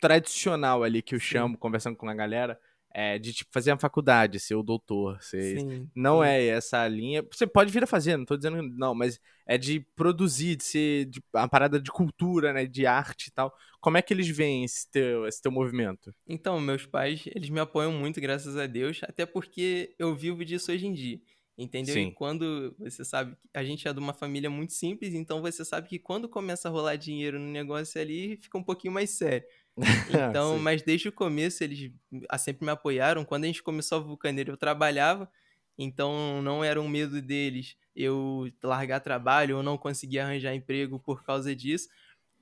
[0.00, 2.60] tradicional ali que eu chamo, conversando com a galera.
[2.98, 5.22] É, de tipo, fazer a faculdade, ser o doutor.
[5.22, 5.60] Ser...
[5.60, 6.28] Sim, não sim.
[6.28, 7.22] é essa linha.
[7.30, 11.04] Você pode vir a fazer, não tô dizendo não, mas é de produzir, de ser
[11.04, 12.64] de, uma parada de cultura, né?
[12.64, 13.54] De arte e tal.
[13.82, 16.10] Como é que eles veem esse teu, esse teu movimento?
[16.26, 20.72] Então, meus pais, eles me apoiam muito, graças a Deus, até porque eu vivo disso
[20.72, 21.20] hoje em dia.
[21.58, 21.96] Entendeu?
[21.96, 22.10] E Sim.
[22.12, 25.86] quando você sabe que a gente é de uma família muito simples, então você sabe
[25.88, 29.46] que quando começa a rolar dinheiro no negócio ali, fica um pouquinho mais sério.
[30.08, 30.60] Então, Sim.
[30.60, 31.92] mas desde o começo eles
[32.28, 33.24] ah, sempre me apoiaram.
[33.24, 35.30] Quando a gente começou a Vulcaneiro, eu trabalhava,
[35.78, 41.24] então não era um medo deles eu largar trabalho ou não conseguir arranjar emprego por
[41.24, 41.88] causa disso.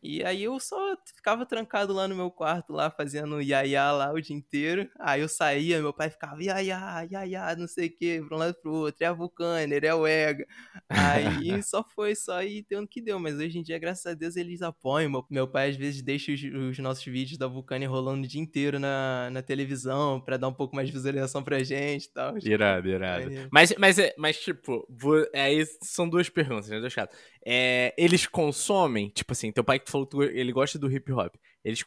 [0.07, 0.77] E aí eu só
[1.17, 4.87] ficava trancado lá no meu quarto, lá fazendo iaiá lá o dia inteiro.
[5.01, 8.55] Aí eu saía, meu pai ficava iaiá, iaiá, não sei o que, pra um lado
[8.61, 9.03] pro outro.
[9.03, 10.47] É a Vulcaner, é o Ega.
[10.91, 13.19] Aí só foi, só aí deu que deu.
[13.19, 15.25] Mas hoje em dia, graças a Deus, eles apoiam.
[15.31, 18.79] Meu, pai às vezes deixa os, os nossos vídeos da Vulcaner rolando o dia inteiro
[18.79, 22.37] na, na televisão pra dar um pouco mais de visualização pra gente e tal.
[22.39, 23.29] Irado, irado.
[23.31, 24.87] Aí- Mas, mas, é- mas, tipo,
[25.35, 26.79] aí são duas perguntas, né?
[26.79, 27.17] Deixa chato.
[27.47, 31.35] É, eles consomem, tipo assim, teu pai que falou que ele gosta do hip hop.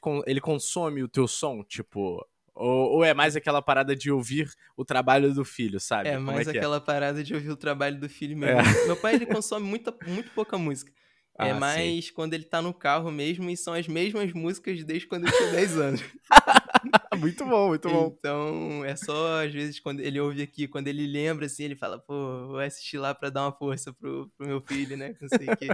[0.01, 2.25] Con- ele consome o teu som, tipo.
[2.55, 6.09] Ou, ou é mais aquela parada de ouvir o trabalho do filho, sabe?
[6.09, 6.59] É, Como mais é que é?
[6.59, 8.61] aquela parada de ouvir o trabalho do filho mesmo.
[8.87, 10.91] Meu pai, ele consome muita, muito pouca música.
[11.37, 11.59] Ah, É sim.
[11.59, 15.31] mais quando ele tá no carro mesmo e são as mesmas músicas desde quando eu
[15.37, 16.03] tinha 10 anos.
[17.17, 18.15] muito bom, muito bom.
[18.17, 21.99] Então, é só às vezes quando ele ouve aqui, quando ele lembra assim, ele fala,
[21.99, 25.15] pô, vou assistir lá pra dar uma força pro, pro meu filho, né?
[25.21, 25.67] Não sei o quê.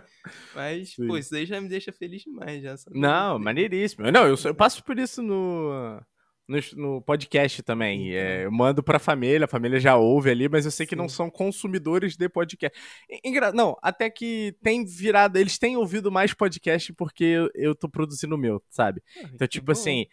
[0.55, 1.07] Mas, Sim.
[1.07, 2.75] pô, isso aí já me deixa feliz demais, já.
[2.91, 4.09] Não, maneiríssimo.
[4.11, 6.01] Não, eu, eu passo por isso no,
[6.47, 8.09] no, no podcast também.
[8.09, 8.19] Então.
[8.19, 11.07] É, eu mando pra família, a família já ouve ali, mas eu sei que não
[11.09, 11.15] Sim.
[11.15, 12.77] são consumidores de podcast.
[13.23, 17.87] Engra- Não, até que tem virado, eles têm ouvido mais podcast porque eu, eu tô
[17.89, 19.01] produzindo o meu, sabe?
[19.17, 19.71] Ah, Então, tipo bom.
[19.71, 20.05] assim,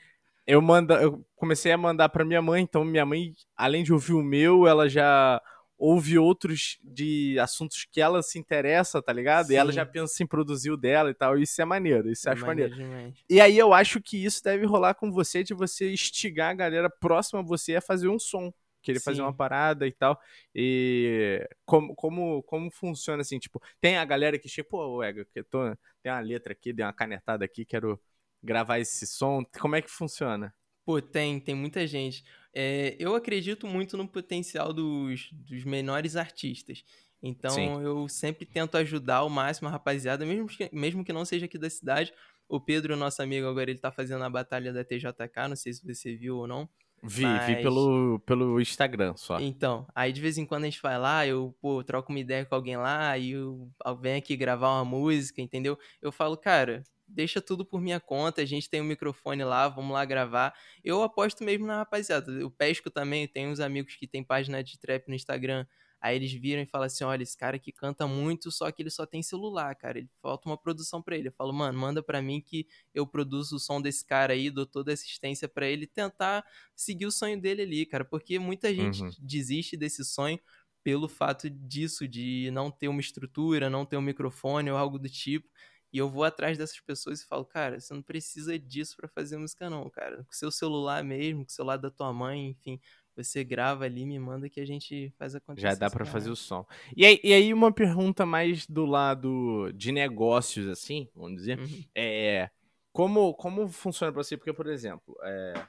[0.51, 4.13] eu manda, eu comecei a mandar pra minha mãe, então minha mãe, além de ouvir
[4.15, 5.41] o meu, ela já
[5.79, 9.51] ouve outros de assuntos que ela se interessa, tá ligado?
[9.51, 9.77] E ela Sim.
[9.77, 11.39] já pensa em produzir o dela e tal.
[11.39, 12.75] Isso é maneiro, isso eu É acho maneiro.
[12.75, 13.15] demais.
[13.31, 16.91] E aí eu acho que isso deve rolar com você, de você instigar a galera
[16.91, 18.53] próxima a você a fazer um som.
[18.83, 19.23] Querer fazer Sim.
[19.23, 20.19] uma parada e tal.
[20.55, 23.39] E como, como, como funciona assim?
[23.39, 25.61] Tipo, tem a galera que chega, pô, Ega, que tô,
[26.03, 28.01] tem uma letra aqui, dei uma canetada aqui, quero
[28.43, 29.45] gravar esse som.
[29.61, 30.55] Como é que funciona?
[30.85, 32.25] Pô, tem, tem muita gente.
[32.53, 36.85] É, eu acredito muito no potencial dos, dos menores artistas.
[37.23, 37.83] Então Sim.
[37.83, 41.59] eu sempre tento ajudar ao máximo a rapaziada, mesmo que, mesmo que não seja aqui
[41.59, 42.13] da cidade.
[42.49, 45.87] O Pedro, nosso amigo, agora ele tá fazendo a batalha da TJK, não sei se
[45.87, 46.69] você viu ou não.
[47.03, 49.39] Vi, vi Mas- pelo, pelo Instagram só.
[49.41, 52.45] Então, aí de vez em quando a gente vai lá, eu, pô, troco uma ideia
[52.45, 53.71] com alguém lá, e eu
[54.01, 55.79] venho aqui gravar uma música, entendeu?
[56.03, 59.93] Eu falo, cara, deixa tudo por minha conta, a gente tem um microfone lá, vamos
[59.93, 60.55] lá gravar.
[60.85, 62.31] Eu aposto mesmo na rapaziada.
[62.33, 65.67] Eu pesco também, tem uns amigos que tem página de trap no Instagram.
[66.01, 68.91] Aí eles viram e falam assim: olha, esse cara aqui canta muito, só que ele
[68.91, 69.99] só tem celular, cara.
[69.99, 71.29] Ele falta uma produção pra ele.
[71.29, 74.65] Eu falo, mano, manda pra mim que eu produzo o som desse cara aí, dou
[74.67, 76.45] toda a assistência pra ele tentar
[76.75, 78.05] seguir o sonho dele ali, cara.
[78.05, 79.17] Porque muita gente Uhum.
[79.19, 80.39] desiste desse sonho
[80.83, 85.09] pelo fato disso, de não ter uma estrutura, não ter um microfone ou algo do
[85.11, 85.47] tipo.
[85.93, 89.37] E eu vou atrás dessas pessoas e falo, cara, você não precisa disso pra fazer
[89.37, 90.19] música, não, cara.
[90.19, 92.81] Com seu celular mesmo, com o celular da tua mãe, enfim,
[93.17, 95.69] você grava ali, me manda que a gente faz acontecer.
[95.69, 96.65] Já dá pra fazer o som.
[96.97, 101.59] E aí, e aí uma pergunta mais do lado de negócios, assim, vamos dizer.
[101.59, 101.85] Uhum.
[101.95, 102.51] É,
[102.93, 104.37] como, como funciona pra você?
[104.37, 105.67] Porque, por exemplo, é,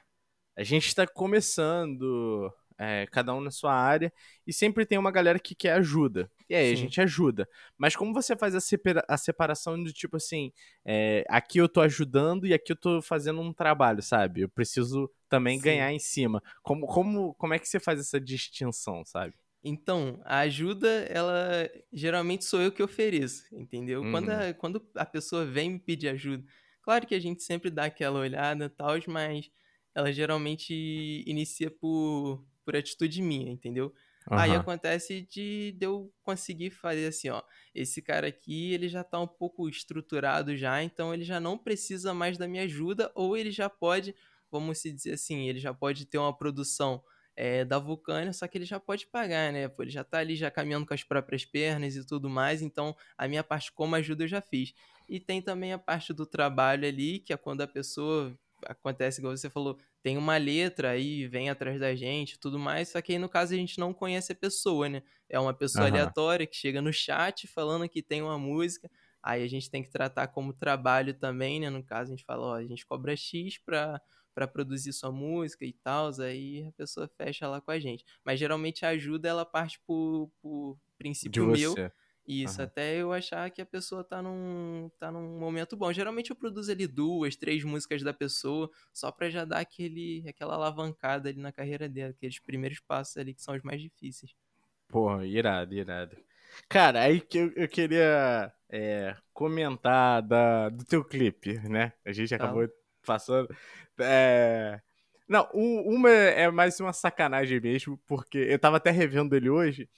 [0.56, 4.12] a gente está começando, é, cada um na sua área,
[4.46, 6.30] e sempre tem uma galera que quer ajuda.
[6.48, 6.76] E aí a Sim.
[6.76, 7.48] gente ajuda.
[7.78, 10.52] Mas como você faz a, separa- a separação de tipo assim,
[10.84, 14.42] é, aqui eu tô ajudando e aqui eu tô fazendo um trabalho, sabe?
[14.42, 15.62] Eu preciso também Sim.
[15.62, 16.42] ganhar em cima.
[16.62, 19.34] Como, como, como é que você faz essa distinção, sabe?
[19.64, 24.04] Então, a ajuda, ela geralmente sou eu que ofereço, entendeu?
[24.06, 24.40] Quando, Uhum.
[24.50, 26.44] a, quando a pessoa vem me pedir ajuda,
[26.82, 29.48] claro que a gente sempre dá aquela olhada e tal, mas
[29.94, 30.74] ela geralmente
[31.26, 33.92] inicia por, por atitude minha, entendeu?
[34.34, 34.54] Aí Aham.
[34.54, 37.42] acontece de, de eu conseguir fazer assim, ó,
[37.74, 42.14] esse cara aqui, ele já tá um pouco estruturado já, então ele já não precisa
[42.14, 44.14] mais da minha ajuda, ou ele já pode,
[44.50, 47.02] vamos se dizer assim, ele já pode ter uma produção
[47.36, 49.68] é, da Vulcânia, só que ele já pode pagar, né?
[49.68, 52.96] Pô, ele já tá ali já caminhando com as próprias pernas e tudo mais, então
[53.16, 54.72] a minha parte como ajuda eu já fiz.
[55.08, 59.36] E tem também a parte do trabalho ali, que é quando a pessoa acontece igual
[59.36, 63.18] você falou, tem uma letra aí, vem atrás da gente, tudo mais, só que aí
[63.18, 65.02] no caso a gente não conhece a pessoa, né?
[65.28, 66.12] É uma pessoa Aham.
[66.28, 68.90] aleatória que chega no chat falando que tem uma música,
[69.22, 71.70] aí a gente tem que tratar como trabalho também, né?
[71.70, 74.00] No caso a gente fala, ó, a gente cobra X pra
[74.34, 78.02] para produzir sua música e tal, aí a pessoa fecha lá com a gente.
[78.24, 81.82] Mas geralmente a ajuda ela parte por, por princípio meu.
[82.26, 82.64] Isso, uhum.
[82.64, 85.92] até eu achar que a pessoa tá num, tá num momento bom.
[85.92, 90.54] Geralmente eu produzo ali duas, três músicas da pessoa, só pra já dar aquele, aquela
[90.54, 94.32] alavancada ali na carreira dela, aqueles primeiros passos ali que são os mais difíceis.
[94.88, 96.16] Porra, irado, irado.
[96.68, 101.92] Cara, aí que eu, eu queria é, comentar da, do teu clipe, né?
[102.04, 102.74] A gente acabou tá.
[103.04, 103.48] passando.
[103.98, 104.80] É...
[105.28, 109.88] Não, uma é mais uma sacanagem mesmo, porque eu tava até revendo ele hoje.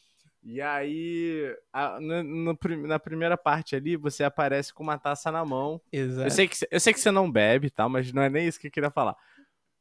[0.45, 5.43] E aí, a, no, no, na primeira parte ali, você aparece com uma taça na
[5.43, 5.81] mão.
[5.91, 6.27] Exato.
[6.27, 7.89] Eu sei que, eu sei que você não bebe, tá?
[7.89, 9.17] Mas não é nem isso que eu queria falar.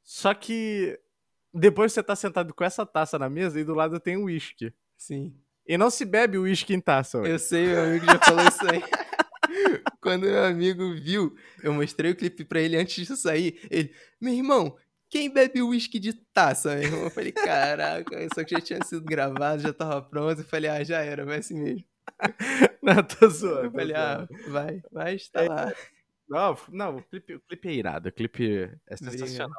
[0.01, 0.97] Só que
[1.53, 4.73] depois você tá sentado com essa taça na mesa e do lado tem um uísque.
[4.97, 5.35] Sim.
[5.67, 7.17] E não se bebe uísque em taça.
[7.19, 8.83] Eu sei, meu amigo já falou isso aí.
[10.01, 13.59] Quando meu amigo viu, eu mostrei o clipe pra ele antes de sair.
[13.69, 14.77] Ele, meu irmão,
[15.13, 17.03] quem bebe uísque de taça, meu irmão?
[17.03, 20.41] Eu falei, caraca, só que já tinha sido gravado, já tava pronto.
[20.41, 21.85] Eu falei, ah, já era, vai assim mesmo.
[22.81, 23.65] Não, tô zoando.
[23.65, 25.73] Eu falei, ah, vai, vai, está é, lá.
[26.27, 29.55] Não, não o, clipe, o clipe é irado, o clipe é sensacional.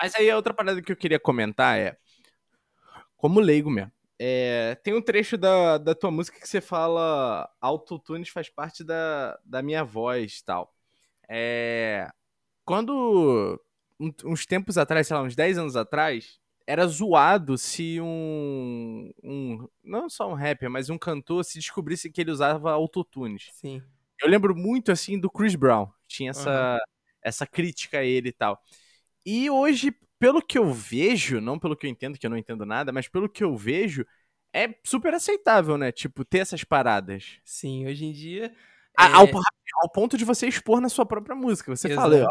[0.00, 1.98] Mas aí a outra parada que eu queria comentar é,
[3.16, 8.28] como leigo mesmo, é, tem um trecho da, da tua música que você fala autotunes
[8.28, 10.72] faz parte da, da minha voz tal.
[11.28, 12.08] É,
[12.64, 13.60] quando,
[14.24, 19.68] uns tempos atrás, sei lá, uns 10 anos atrás, era zoado se um, um.
[19.82, 23.50] Não só um rapper, mas um cantor se descobrisse que ele usava autotunes.
[23.52, 23.82] Sim.
[24.22, 25.88] Eu lembro muito, assim, do Chris Brown.
[26.06, 26.78] Tinha essa, uhum.
[27.22, 28.62] essa crítica a ele e tal.
[29.26, 32.64] E hoje, pelo que eu vejo, não pelo que eu entendo, que eu não entendo
[32.64, 34.06] nada, mas pelo que eu vejo,
[34.52, 35.90] é super aceitável, né?
[35.90, 37.38] Tipo, ter essas paradas.
[37.44, 38.54] Sim, hoje em dia.
[38.98, 39.02] É...
[39.02, 39.26] Ao,
[39.82, 41.74] ao, ponto de você expor na sua própria música.
[41.74, 42.10] Você Exato.
[42.10, 42.26] fala,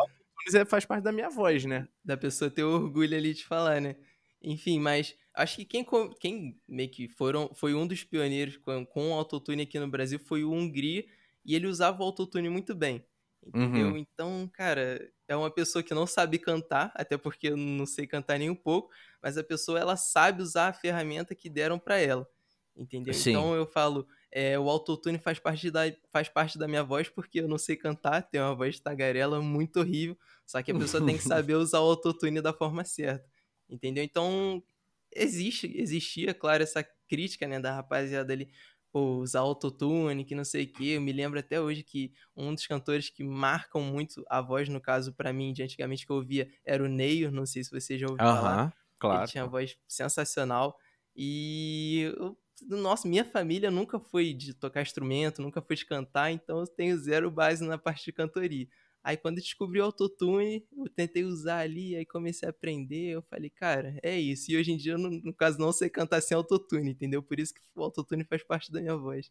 [0.46, 1.88] autotunes faz parte da minha voz, né?
[2.04, 3.96] Da pessoa ter orgulho ali de falar, né?
[4.42, 5.86] Enfim, mas acho que quem,
[6.20, 10.20] quem meio que foram, foi um dos pioneiros com, com o autotune aqui no Brasil
[10.20, 11.06] foi o Hungria,
[11.46, 13.06] e ele usava o autotune muito bem.
[13.46, 13.88] Entendeu?
[13.88, 13.98] Uhum.
[13.98, 18.40] Então, cara, é uma pessoa que não sabe cantar, até porque eu não sei cantar
[18.40, 18.90] nem um pouco,
[19.22, 22.28] mas a pessoa ela sabe usar a ferramenta que deram para ela.
[22.76, 23.14] Entendeu?
[23.14, 23.32] Sim.
[23.32, 25.82] Então eu falo, é, o autotune faz parte, da,
[26.12, 29.80] faz parte da minha voz porque eu não sei cantar, tenho uma voz tagarela muito
[29.80, 33.26] horrível, só que a pessoa tem que saber usar o autotune da forma certa.
[33.70, 34.04] Entendeu?
[34.04, 34.64] Então,
[35.12, 38.50] existe, existia, claro, essa crítica, né, da rapaziada ali,
[38.92, 40.84] pô, usar autotune, que não sei o quê.
[40.96, 44.80] Eu me lembro até hoje que um dos cantores que marcam muito a voz, no
[44.80, 47.98] caso, para mim, de antigamente que eu ouvia, era o Neio, não sei se você
[47.98, 48.74] já ouviu uh -huh, falar.
[49.00, 49.22] Claro.
[49.22, 50.78] Ele tinha uma voz sensacional.
[51.16, 52.38] E, eu,
[52.70, 56.98] nossa, minha família nunca foi de tocar instrumento, nunca foi de cantar, então eu tenho
[56.98, 58.68] zero base na parte de cantoria.
[59.04, 63.22] Aí quando eu descobri o autotune, eu tentei usar ali, aí comecei a aprender, eu
[63.24, 64.50] falei, cara, é isso.
[64.50, 67.22] E hoje em dia, no, no caso, não sei cantar sem autotune, entendeu?
[67.22, 69.30] Por isso que o autotune faz parte da minha voz.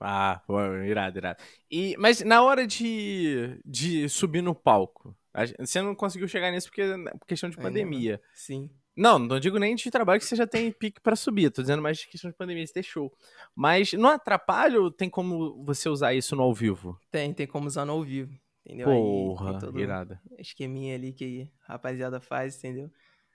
[0.00, 1.42] Ah, pô, irado, irado.
[1.70, 5.16] E, mas na hora de, de subir no palco,
[5.60, 6.82] você não conseguiu chegar nisso porque
[7.18, 8.20] por questão de pandemia.
[8.34, 8.68] sim.
[8.96, 11.82] Não, não digo nem de trabalho que você já tem pique para subir, tô dizendo
[11.82, 13.12] mais de questão de pandemia, você show.
[13.54, 16.96] Mas não atrapalha ou tem como você usar isso no ao vivo?
[17.10, 18.32] Tem, tem como usar no ao vivo
[18.64, 18.86] entendeu?
[18.86, 20.20] Porra, aí, todo irada.
[20.38, 22.90] esqueminha ali que a rapaziada faz, entendeu?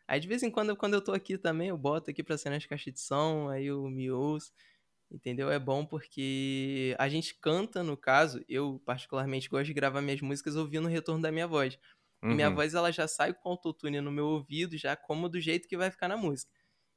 [0.07, 2.49] Aí de vez em quando, quando eu tô aqui também, eu boto aqui pra ser
[2.49, 4.51] nas caixas de som, aí eu me ouço,
[5.11, 5.51] entendeu?
[5.51, 10.55] É bom porque a gente canta, no caso, eu particularmente gosto de gravar minhas músicas
[10.55, 11.77] ouvindo o retorno da minha voz.
[12.23, 12.35] Uhum.
[12.35, 15.77] Minha voz, ela já sai com autotune no meu ouvido, já como do jeito que
[15.77, 16.51] vai ficar na música.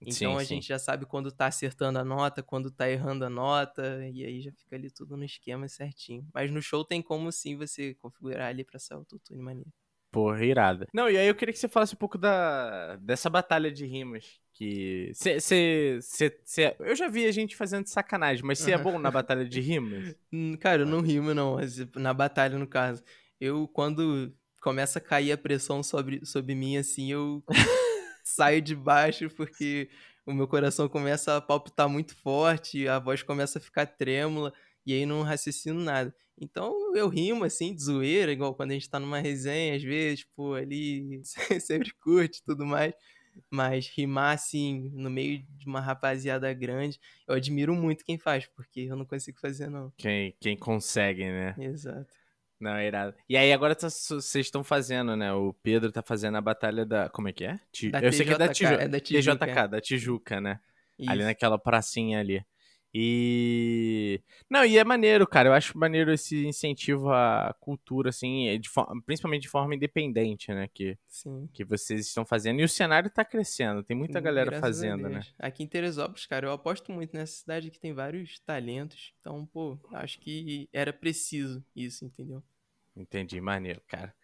[0.07, 0.55] Então sim, a sim.
[0.57, 4.41] gente já sabe quando tá acertando a nota, quando tá errando a nota, e aí
[4.41, 6.27] já fica ali tudo no esquema certinho.
[6.35, 9.71] Mas no show tem como sim você configurar ali pra ser autotune maneiro.
[10.11, 10.87] Porra, irada.
[10.93, 14.39] Não, e aí eu queria que você falasse um pouco da, dessa batalha de rimas.
[14.53, 15.11] Que.
[15.15, 18.99] Cê, cê, cê, cê, eu já vi a gente fazendo sacanagem, mas você é bom
[18.99, 20.15] na batalha de rimas?
[20.61, 21.57] Cara, eu não rimo, não.
[21.97, 23.03] Na batalha, no caso.
[23.41, 24.31] Eu, quando
[24.61, 27.43] começa a cair a pressão sobre, sobre mim, assim, eu
[28.33, 29.89] saio de baixo porque
[30.27, 34.53] o meu coração começa a palpitar muito forte, a voz começa a ficar trêmula
[34.87, 36.15] e aí não raciocino nada.
[36.41, 40.25] Então eu rimo assim, de zoeira, igual quando a gente tá numa resenha, às vezes,
[40.35, 41.23] pô, ali
[41.61, 42.95] sempre curte e tudo mais.
[43.51, 48.81] Mas rimar assim, no meio de uma rapaziada grande, eu admiro muito quem faz, porque
[48.81, 49.91] eu não consigo fazer, não.
[49.97, 51.55] Quem, quem consegue, né?
[51.59, 52.22] Exato.
[52.63, 53.13] Não, é irado.
[53.29, 55.33] E aí agora tá, vocês estão fazendo, né?
[55.33, 57.09] O Pedro tá fazendo a batalha da.
[57.09, 57.59] Como é que é?
[57.91, 58.73] Da eu sei que é da, Tiju...
[58.75, 59.47] é da Tijuca.
[59.47, 60.61] TJK, da Tijuca, né?
[60.97, 61.11] Isso.
[61.11, 62.45] Ali naquela pracinha ali.
[62.95, 64.21] E.
[64.51, 65.49] Não, e é maneiro, cara.
[65.49, 68.69] Eu acho maneiro esse incentivo à cultura, assim, de
[69.07, 70.69] principalmente de forma independente, né?
[70.73, 71.49] Que, Sim.
[71.53, 72.61] que vocês estão fazendo.
[72.61, 75.21] E o cenário tá crescendo, tem muita galera Graças a fazendo, né?
[75.39, 79.15] Aqui em Teresópolis, cara, eu aposto muito nessa cidade que tem vários talentos.
[79.21, 82.43] Então, pô, acho que era preciso isso, entendeu?
[82.97, 84.15] Entendi, maneiro, cara.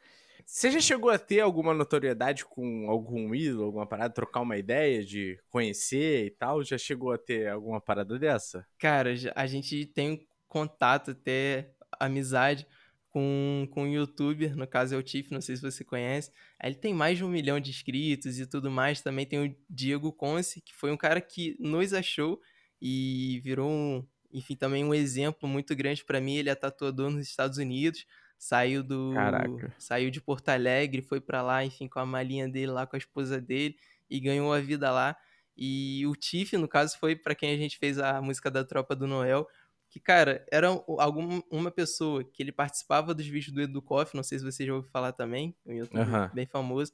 [0.45, 5.05] Você já chegou a ter alguma notoriedade com algum ídolo, alguma parada, trocar uma ideia
[5.05, 6.65] de conhecer e tal?
[6.65, 8.67] Já chegou a ter alguma parada dessa?
[8.79, 12.67] Cara, a gente tem contato, até amizade
[13.11, 16.31] com, com um youtuber, no caso é o Tiff, não sei se você conhece.
[16.63, 19.01] Ele tem mais de um milhão de inscritos e tudo mais.
[19.01, 22.41] Também tem o Diego Conce, que foi um cara que nos achou
[22.81, 26.37] e virou um, enfim, também um exemplo muito grande pra mim.
[26.37, 28.07] Ele é tatuador nos Estados Unidos.
[28.39, 29.13] Saiu do.
[29.15, 29.75] Caraca.
[29.79, 32.99] Saiu de Porto Alegre, foi pra lá, enfim, com a malinha dele lá, com a
[32.99, 33.77] esposa dele,
[34.09, 35.17] e ganhou a vida lá.
[35.57, 38.95] E o Tiff, no caso, foi pra quem a gente fez a música da Tropa
[38.95, 39.47] do Noel.
[39.91, 44.15] Que, cara, era um- algum, uma pessoa que ele participava dos vídeos do Edu Koff,
[44.15, 46.31] não sei se você já ouviu falar também, um youtuber Aham.
[46.35, 46.93] bem famoso.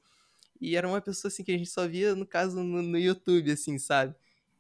[0.61, 3.51] E era uma pessoa, assim, que a gente só via, no caso, no, no YouTube,
[3.51, 4.15] assim, sabe?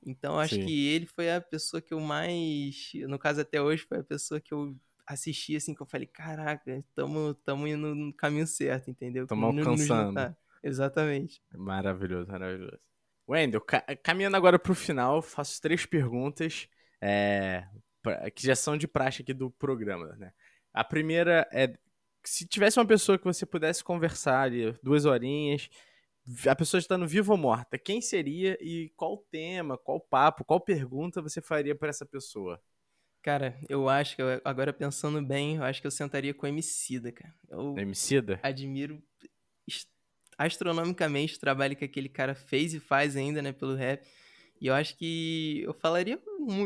[0.04, 0.64] Então, acho Sim.
[0.66, 4.40] que ele foi a pessoa que eu mais, no caso até hoje, foi a pessoa
[4.40, 4.76] que eu
[5.06, 9.24] assisti, assim, que eu falei, caraca, tamo, tamo indo no caminho certo, entendeu?
[9.24, 10.36] Nos alcançando.
[10.62, 11.42] Exatamente.
[11.54, 12.78] Maravilhoso, maravilhoso.
[13.28, 16.68] Wendel, ca- caminhando agora pro final, faço três perguntas
[17.00, 17.66] é,
[18.02, 20.32] pra- que já são de praxe aqui do programa, né?
[20.72, 21.72] A primeira é,
[22.24, 25.68] se tivesse uma pessoa que você pudesse conversar ali, duas horinhas,
[26.48, 31.20] a pessoa estando viva ou morta, quem seria e qual tema, qual papo, qual pergunta
[31.20, 32.60] você faria para essa pessoa?
[33.24, 36.48] Cara, eu acho que, eu- agora pensando bem, eu acho que eu sentaria com o
[36.48, 37.34] Emicida, cara.
[37.48, 38.38] Eu Emicida?
[38.42, 39.02] admiro
[40.36, 44.06] astronomicamente o trabalho que aquele cara fez e faz ainda, né, pelo rap.
[44.60, 46.20] E eu acho que eu falaria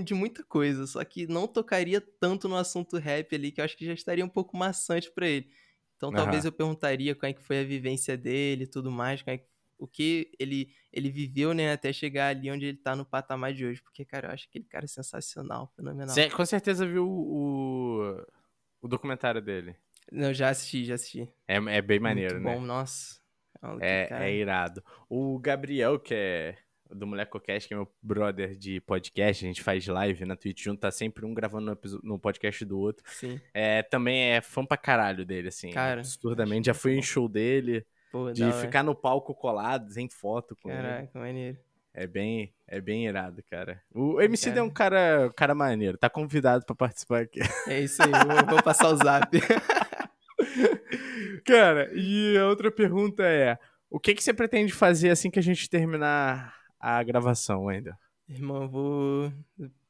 [0.04, 3.76] de muita coisa, só que não tocaria tanto no assunto rap ali, que eu acho
[3.76, 5.48] que já estaria um pouco maçante pra ele.
[5.96, 6.44] Então talvez Aham.
[6.44, 9.46] eu perguntaria como é que foi a vivência dele e tudo mais, como é que-
[9.78, 13.64] o que ele, ele viveu, né, até chegar ali onde ele tá no patamar de
[13.64, 13.80] hoje.
[13.82, 16.08] Porque, cara, eu acho aquele cara sensacional, fenomenal.
[16.14, 18.22] Você com certeza viu o,
[18.82, 19.74] o documentário dele.
[20.10, 21.28] Não, já assisti, já assisti.
[21.46, 22.54] É, é bem maneiro, Muito né?
[22.54, 23.18] bom, nossa.
[23.62, 24.82] Olha que É, cara- é irado.
[25.08, 26.56] O Gabriel, que é
[26.90, 30.80] do Molecocast, que é meu brother de podcast, a gente faz live na Twitch junto,
[30.80, 33.04] tá sempre um gravando no, no podcast do outro.
[33.12, 33.38] Sim.
[33.52, 35.70] É, também é fã pra caralho dele, assim.
[35.70, 36.66] Cara, absurdamente.
[36.66, 37.02] Já fui em bom.
[37.02, 40.82] show dele, Pô, de ficar no palco colado, sem foto com ele.
[40.82, 41.59] Caraca, maneiro.
[41.92, 43.82] É bem, é bem irado, cara.
[43.92, 44.64] O MC é Cara.
[44.64, 47.40] um cara, cara maneiro, tá convidado pra participar aqui.
[47.66, 49.36] É isso aí, vou, vou passar o zap.
[51.44, 53.59] Cara, e a outra pergunta é:
[53.90, 57.98] o que, que você pretende fazer assim que a gente terminar a gravação ainda?
[58.28, 59.32] Irmão, eu vou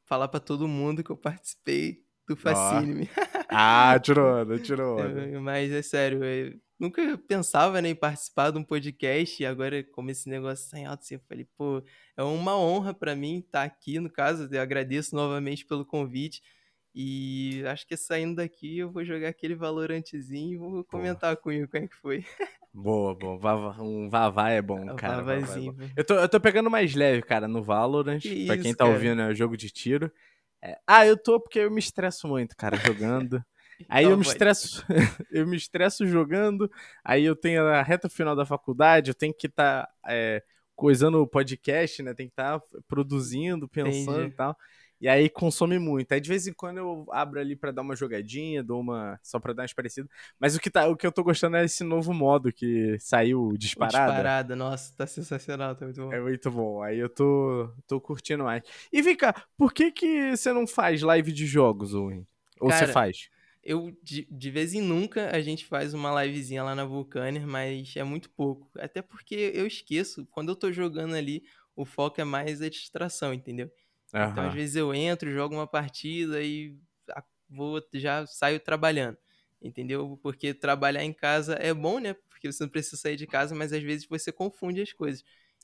[0.06, 3.10] falar pra todo mundo que eu participei do Fascine-me.
[3.48, 5.40] Ah, tirou tirou onda.
[5.40, 10.10] Mas é sério, eu nunca pensava né, em participar de um podcast e agora, como
[10.10, 11.82] esse negócio tá em alto, assim, eu falei, pô,
[12.16, 16.42] é uma honra pra mim estar aqui, no caso, eu agradeço novamente pelo convite.
[16.94, 21.68] E acho que saindo daqui eu vou jogar aquele Valorantezinho e vou comentar com o
[21.68, 22.24] como é que foi.
[22.74, 23.38] Boa, boa.
[23.38, 25.16] Vava- um Vavá é bom, O cara.
[25.16, 25.72] Vavá é Vavazinho.
[25.72, 25.88] bom.
[25.96, 28.20] Eu tô, eu tô pegando mais leve, cara, no Valorant.
[28.20, 28.94] Que pra quem isso, tá cara?
[28.94, 30.12] ouvindo, é o jogo de tiro.
[30.62, 33.42] É, Ah, eu tô porque eu me estresso muito, cara, jogando.
[33.88, 34.32] Aí Então eu me vai.
[34.32, 34.84] estresso,
[35.30, 36.70] eu me estresso jogando.
[37.04, 39.88] Aí eu tenho a reta final da faculdade, eu tenho que estar
[40.74, 42.14] coisando o podcast, né?
[42.14, 44.32] Tem que estar produzindo, pensando Entendi.
[44.32, 44.56] e tal.
[45.00, 46.10] E aí consome muito.
[46.12, 49.38] Aí de vez em quando eu abro ali pra dar uma jogadinha, dou uma só
[49.38, 50.08] pra dar uma esparecida.
[50.40, 53.46] Mas o que tá, o que eu tô gostando é esse novo modo que saiu
[53.46, 54.06] O disparada.
[54.12, 56.12] Disparada, nossa, tá sensacional, tá muito bom.
[56.12, 56.82] É muito bom.
[56.82, 58.62] Aí eu tô, tô curtindo mais.
[58.92, 62.26] E vem cá, por que que você não faz live de jogos, Owen?
[62.60, 63.28] Ou você Cara, faz?
[63.70, 67.94] Eu, de, de vez em nunca, a gente faz uma livezinha lá na Vulcaner, mas
[67.96, 68.70] é muito pouco.
[68.78, 71.42] Até porque eu esqueço, quando eu tô jogando ali,
[71.76, 73.70] o foco é mais a distração, entendeu?
[74.18, 76.76] Então, às vezes eu entro, jogo uma partida e
[77.10, 79.18] a- vou, já saio trabalhando,
[79.60, 80.18] entendeu?
[80.22, 82.14] Porque trabalhar em casa é bom, né?
[82.30, 85.22] Porque você não precisa sair de casa, mas às vezes você confunde as coisas.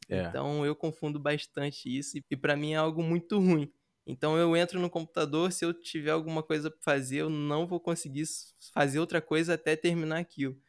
[0.09, 0.29] É.
[0.29, 3.73] Então eu confundo bastante isso e pra mim é algo muito ruim.
[4.07, 7.81] Então eu entro no computador, se eu tiver alguma coisa pra fazer, eu não vou
[7.81, 8.25] conseguir
[8.73, 10.61] fazer outra coisa até terminar aquilo.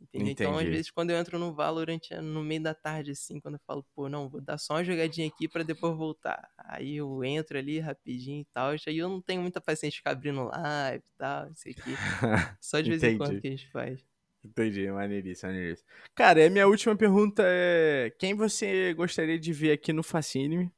[0.00, 0.32] Entendeu?
[0.32, 3.54] Então, às vezes, quando eu entro no Valorant, é no meio da tarde, assim, quando
[3.56, 6.50] eu falo, pô, não, vou dar só uma jogadinha aqui pra depois voltar.
[6.58, 10.12] Aí eu entro ali rapidinho e tal, aí eu não tenho muita paciência de ficar
[10.12, 12.00] abrindo live e tal, isso aqui.
[12.60, 14.00] Só de vez em quando que a gente faz.
[14.44, 15.88] Entendi, maneiríssimo, maneiríssimo.
[16.14, 20.70] Cara, a minha última pergunta é: quem você gostaria de ver aqui no Fascine?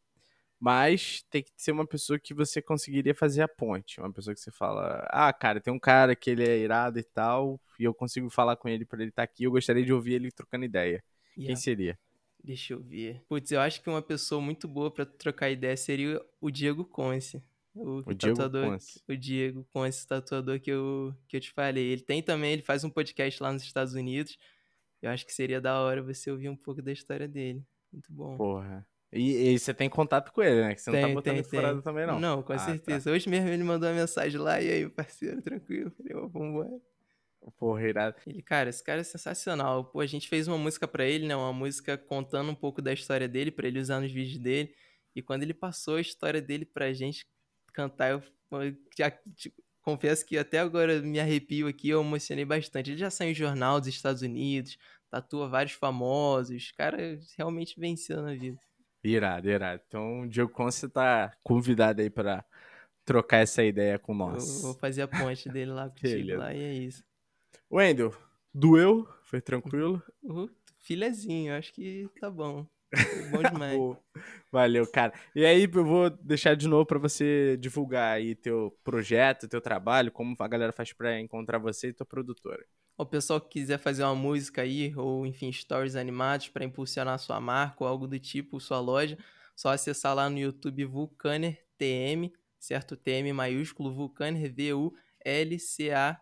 [0.59, 4.01] Mas tem que ser uma pessoa que você conseguiria fazer a ponte.
[4.01, 7.05] Uma pessoa que você fala, ah, cara, tem um cara que ele é irado e
[7.05, 10.15] tal, e eu consigo falar com ele pra ele estar aqui, eu gostaria de ouvir
[10.15, 11.05] ele trocando ideia.
[11.37, 11.99] E Quem seria?
[12.43, 13.23] Deixa eu ver.
[13.29, 17.43] Putz, eu acho que uma pessoa muito boa pra trocar ideia seria o Diego Conce.
[17.75, 19.03] O, O Diego tatuador, Conce.
[19.07, 21.85] o Diego Conce, tatuador que eu, que eu te falei.
[21.85, 24.39] Ele tem também, ele faz um podcast lá nos Estados Unidos.
[25.03, 27.63] Eu acho que seria da hora você ouvir um pouco da história dele.
[27.93, 28.37] Muito bom.
[28.37, 28.87] Porra.
[29.13, 30.75] E, e você tem contato com ele, né?
[30.75, 31.83] Que você não tá Tem, botando tem, furado tem.
[31.83, 32.21] também, não.
[32.21, 32.65] Não, com Ah, tá.
[32.67, 33.11] certeza.
[33.11, 35.91] Hoje mesmo ele mandou uma mensagem lá, e aí, parceiro, tranquilo?
[35.97, 36.81] Falei, ó, vambora.
[37.59, 38.17] Porra, irado.
[38.27, 39.85] Ele, cara, esse cara é sensacional.
[39.85, 41.37] Pô, a gente fez uma música pra ele, né?
[41.37, 44.75] Uma música contando um pouco da história dele, pra ele usar nos vídeos dele.
[45.15, 47.25] E quando ele passou a história dele pra gente
[47.73, 48.23] cantar, eu,
[48.61, 52.91] eu já, tipo, confesso que até agora me arrepio aqui, eu emocionei bastante.
[52.91, 54.77] Ele já saiu em jornal dos Estados Unidos,
[55.09, 56.71] tatua vários famosos.
[56.71, 58.59] O cara realmente venceu na vida.
[59.09, 59.83] Irado, irado.
[59.87, 62.45] Então, o Diego Conce tá convidado aí pra
[63.05, 64.63] trocar essa ideia com Eu nós.
[64.63, 67.05] vou fazer a ponte dele lá contigo lá, e é isso.
[67.71, 68.13] Wendel,
[68.53, 69.09] doeu?
[69.23, 70.03] Foi tranquilo?
[70.79, 72.67] Filezinho, acho que tá bom.
[72.95, 73.97] Foi bom demais.
[74.51, 75.13] Valeu, cara.
[75.35, 80.11] E aí, eu vou deixar de novo pra você divulgar aí teu projeto, teu trabalho,
[80.13, 82.65] como a galera faz pra encontrar você e tua produtora.
[82.99, 87.39] O pessoal que quiser fazer uma música aí, ou enfim, stories animados para impulsionar sua
[87.41, 89.19] marca ou algo do tipo, sua loja,
[89.55, 92.97] só acessar lá no YouTube Vulcaner TM, certo?
[92.97, 96.21] TM maiúsculo, Vulcaner, V-U-L-C-A,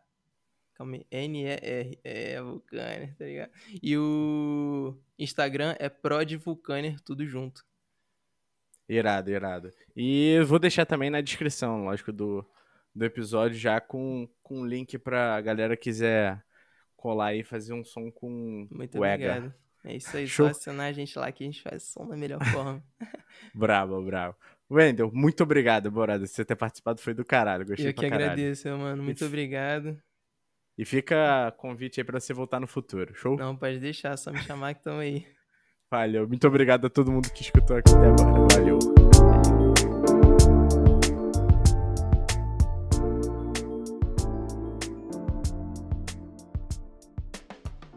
[0.74, 3.52] calma aí, N-E-R, é, Vulcaner, tá ligado?
[3.80, 7.64] E o Instagram é Prod Vulcaner, tudo junto.
[8.88, 9.72] Irado, irado.
[9.96, 12.44] E vou deixar também na descrição, lógico, do,
[12.94, 16.44] do episódio já com, com link pra galera quiser
[17.04, 19.26] colar e fazer um som com Muito o Ega.
[19.34, 19.54] obrigado.
[19.84, 20.46] É isso aí, Show.
[20.46, 22.82] só assinar a gente lá que a gente faz som da melhor forma.
[23.54, 24.34] Bravo, bravo.
[24.70, 26.26] Wendel, muito obrigado, Borada.
[26.26, 27.66] Você ter participado foi do caralho.
[27.66, 28.24] Gostei Eu que caralho.
[28.24, 29.02] agradeço, mano.
[29.02, 29.26] Muito Isso.
[29.26, 30.00] obrigado.
[30.78, 33.14] E fica convite aí pra você voltar no futuro.
[33.14, 33.36] Show?
[33.36, 35.26] Não, pode deixar, só me chamar que tamo aí.
[35.90, 36.26] Valeu.
[36.26, 38.46] Muito obrigado a todo mundo que escutou aqui até agora.
[38.54, 39.53] Valeu.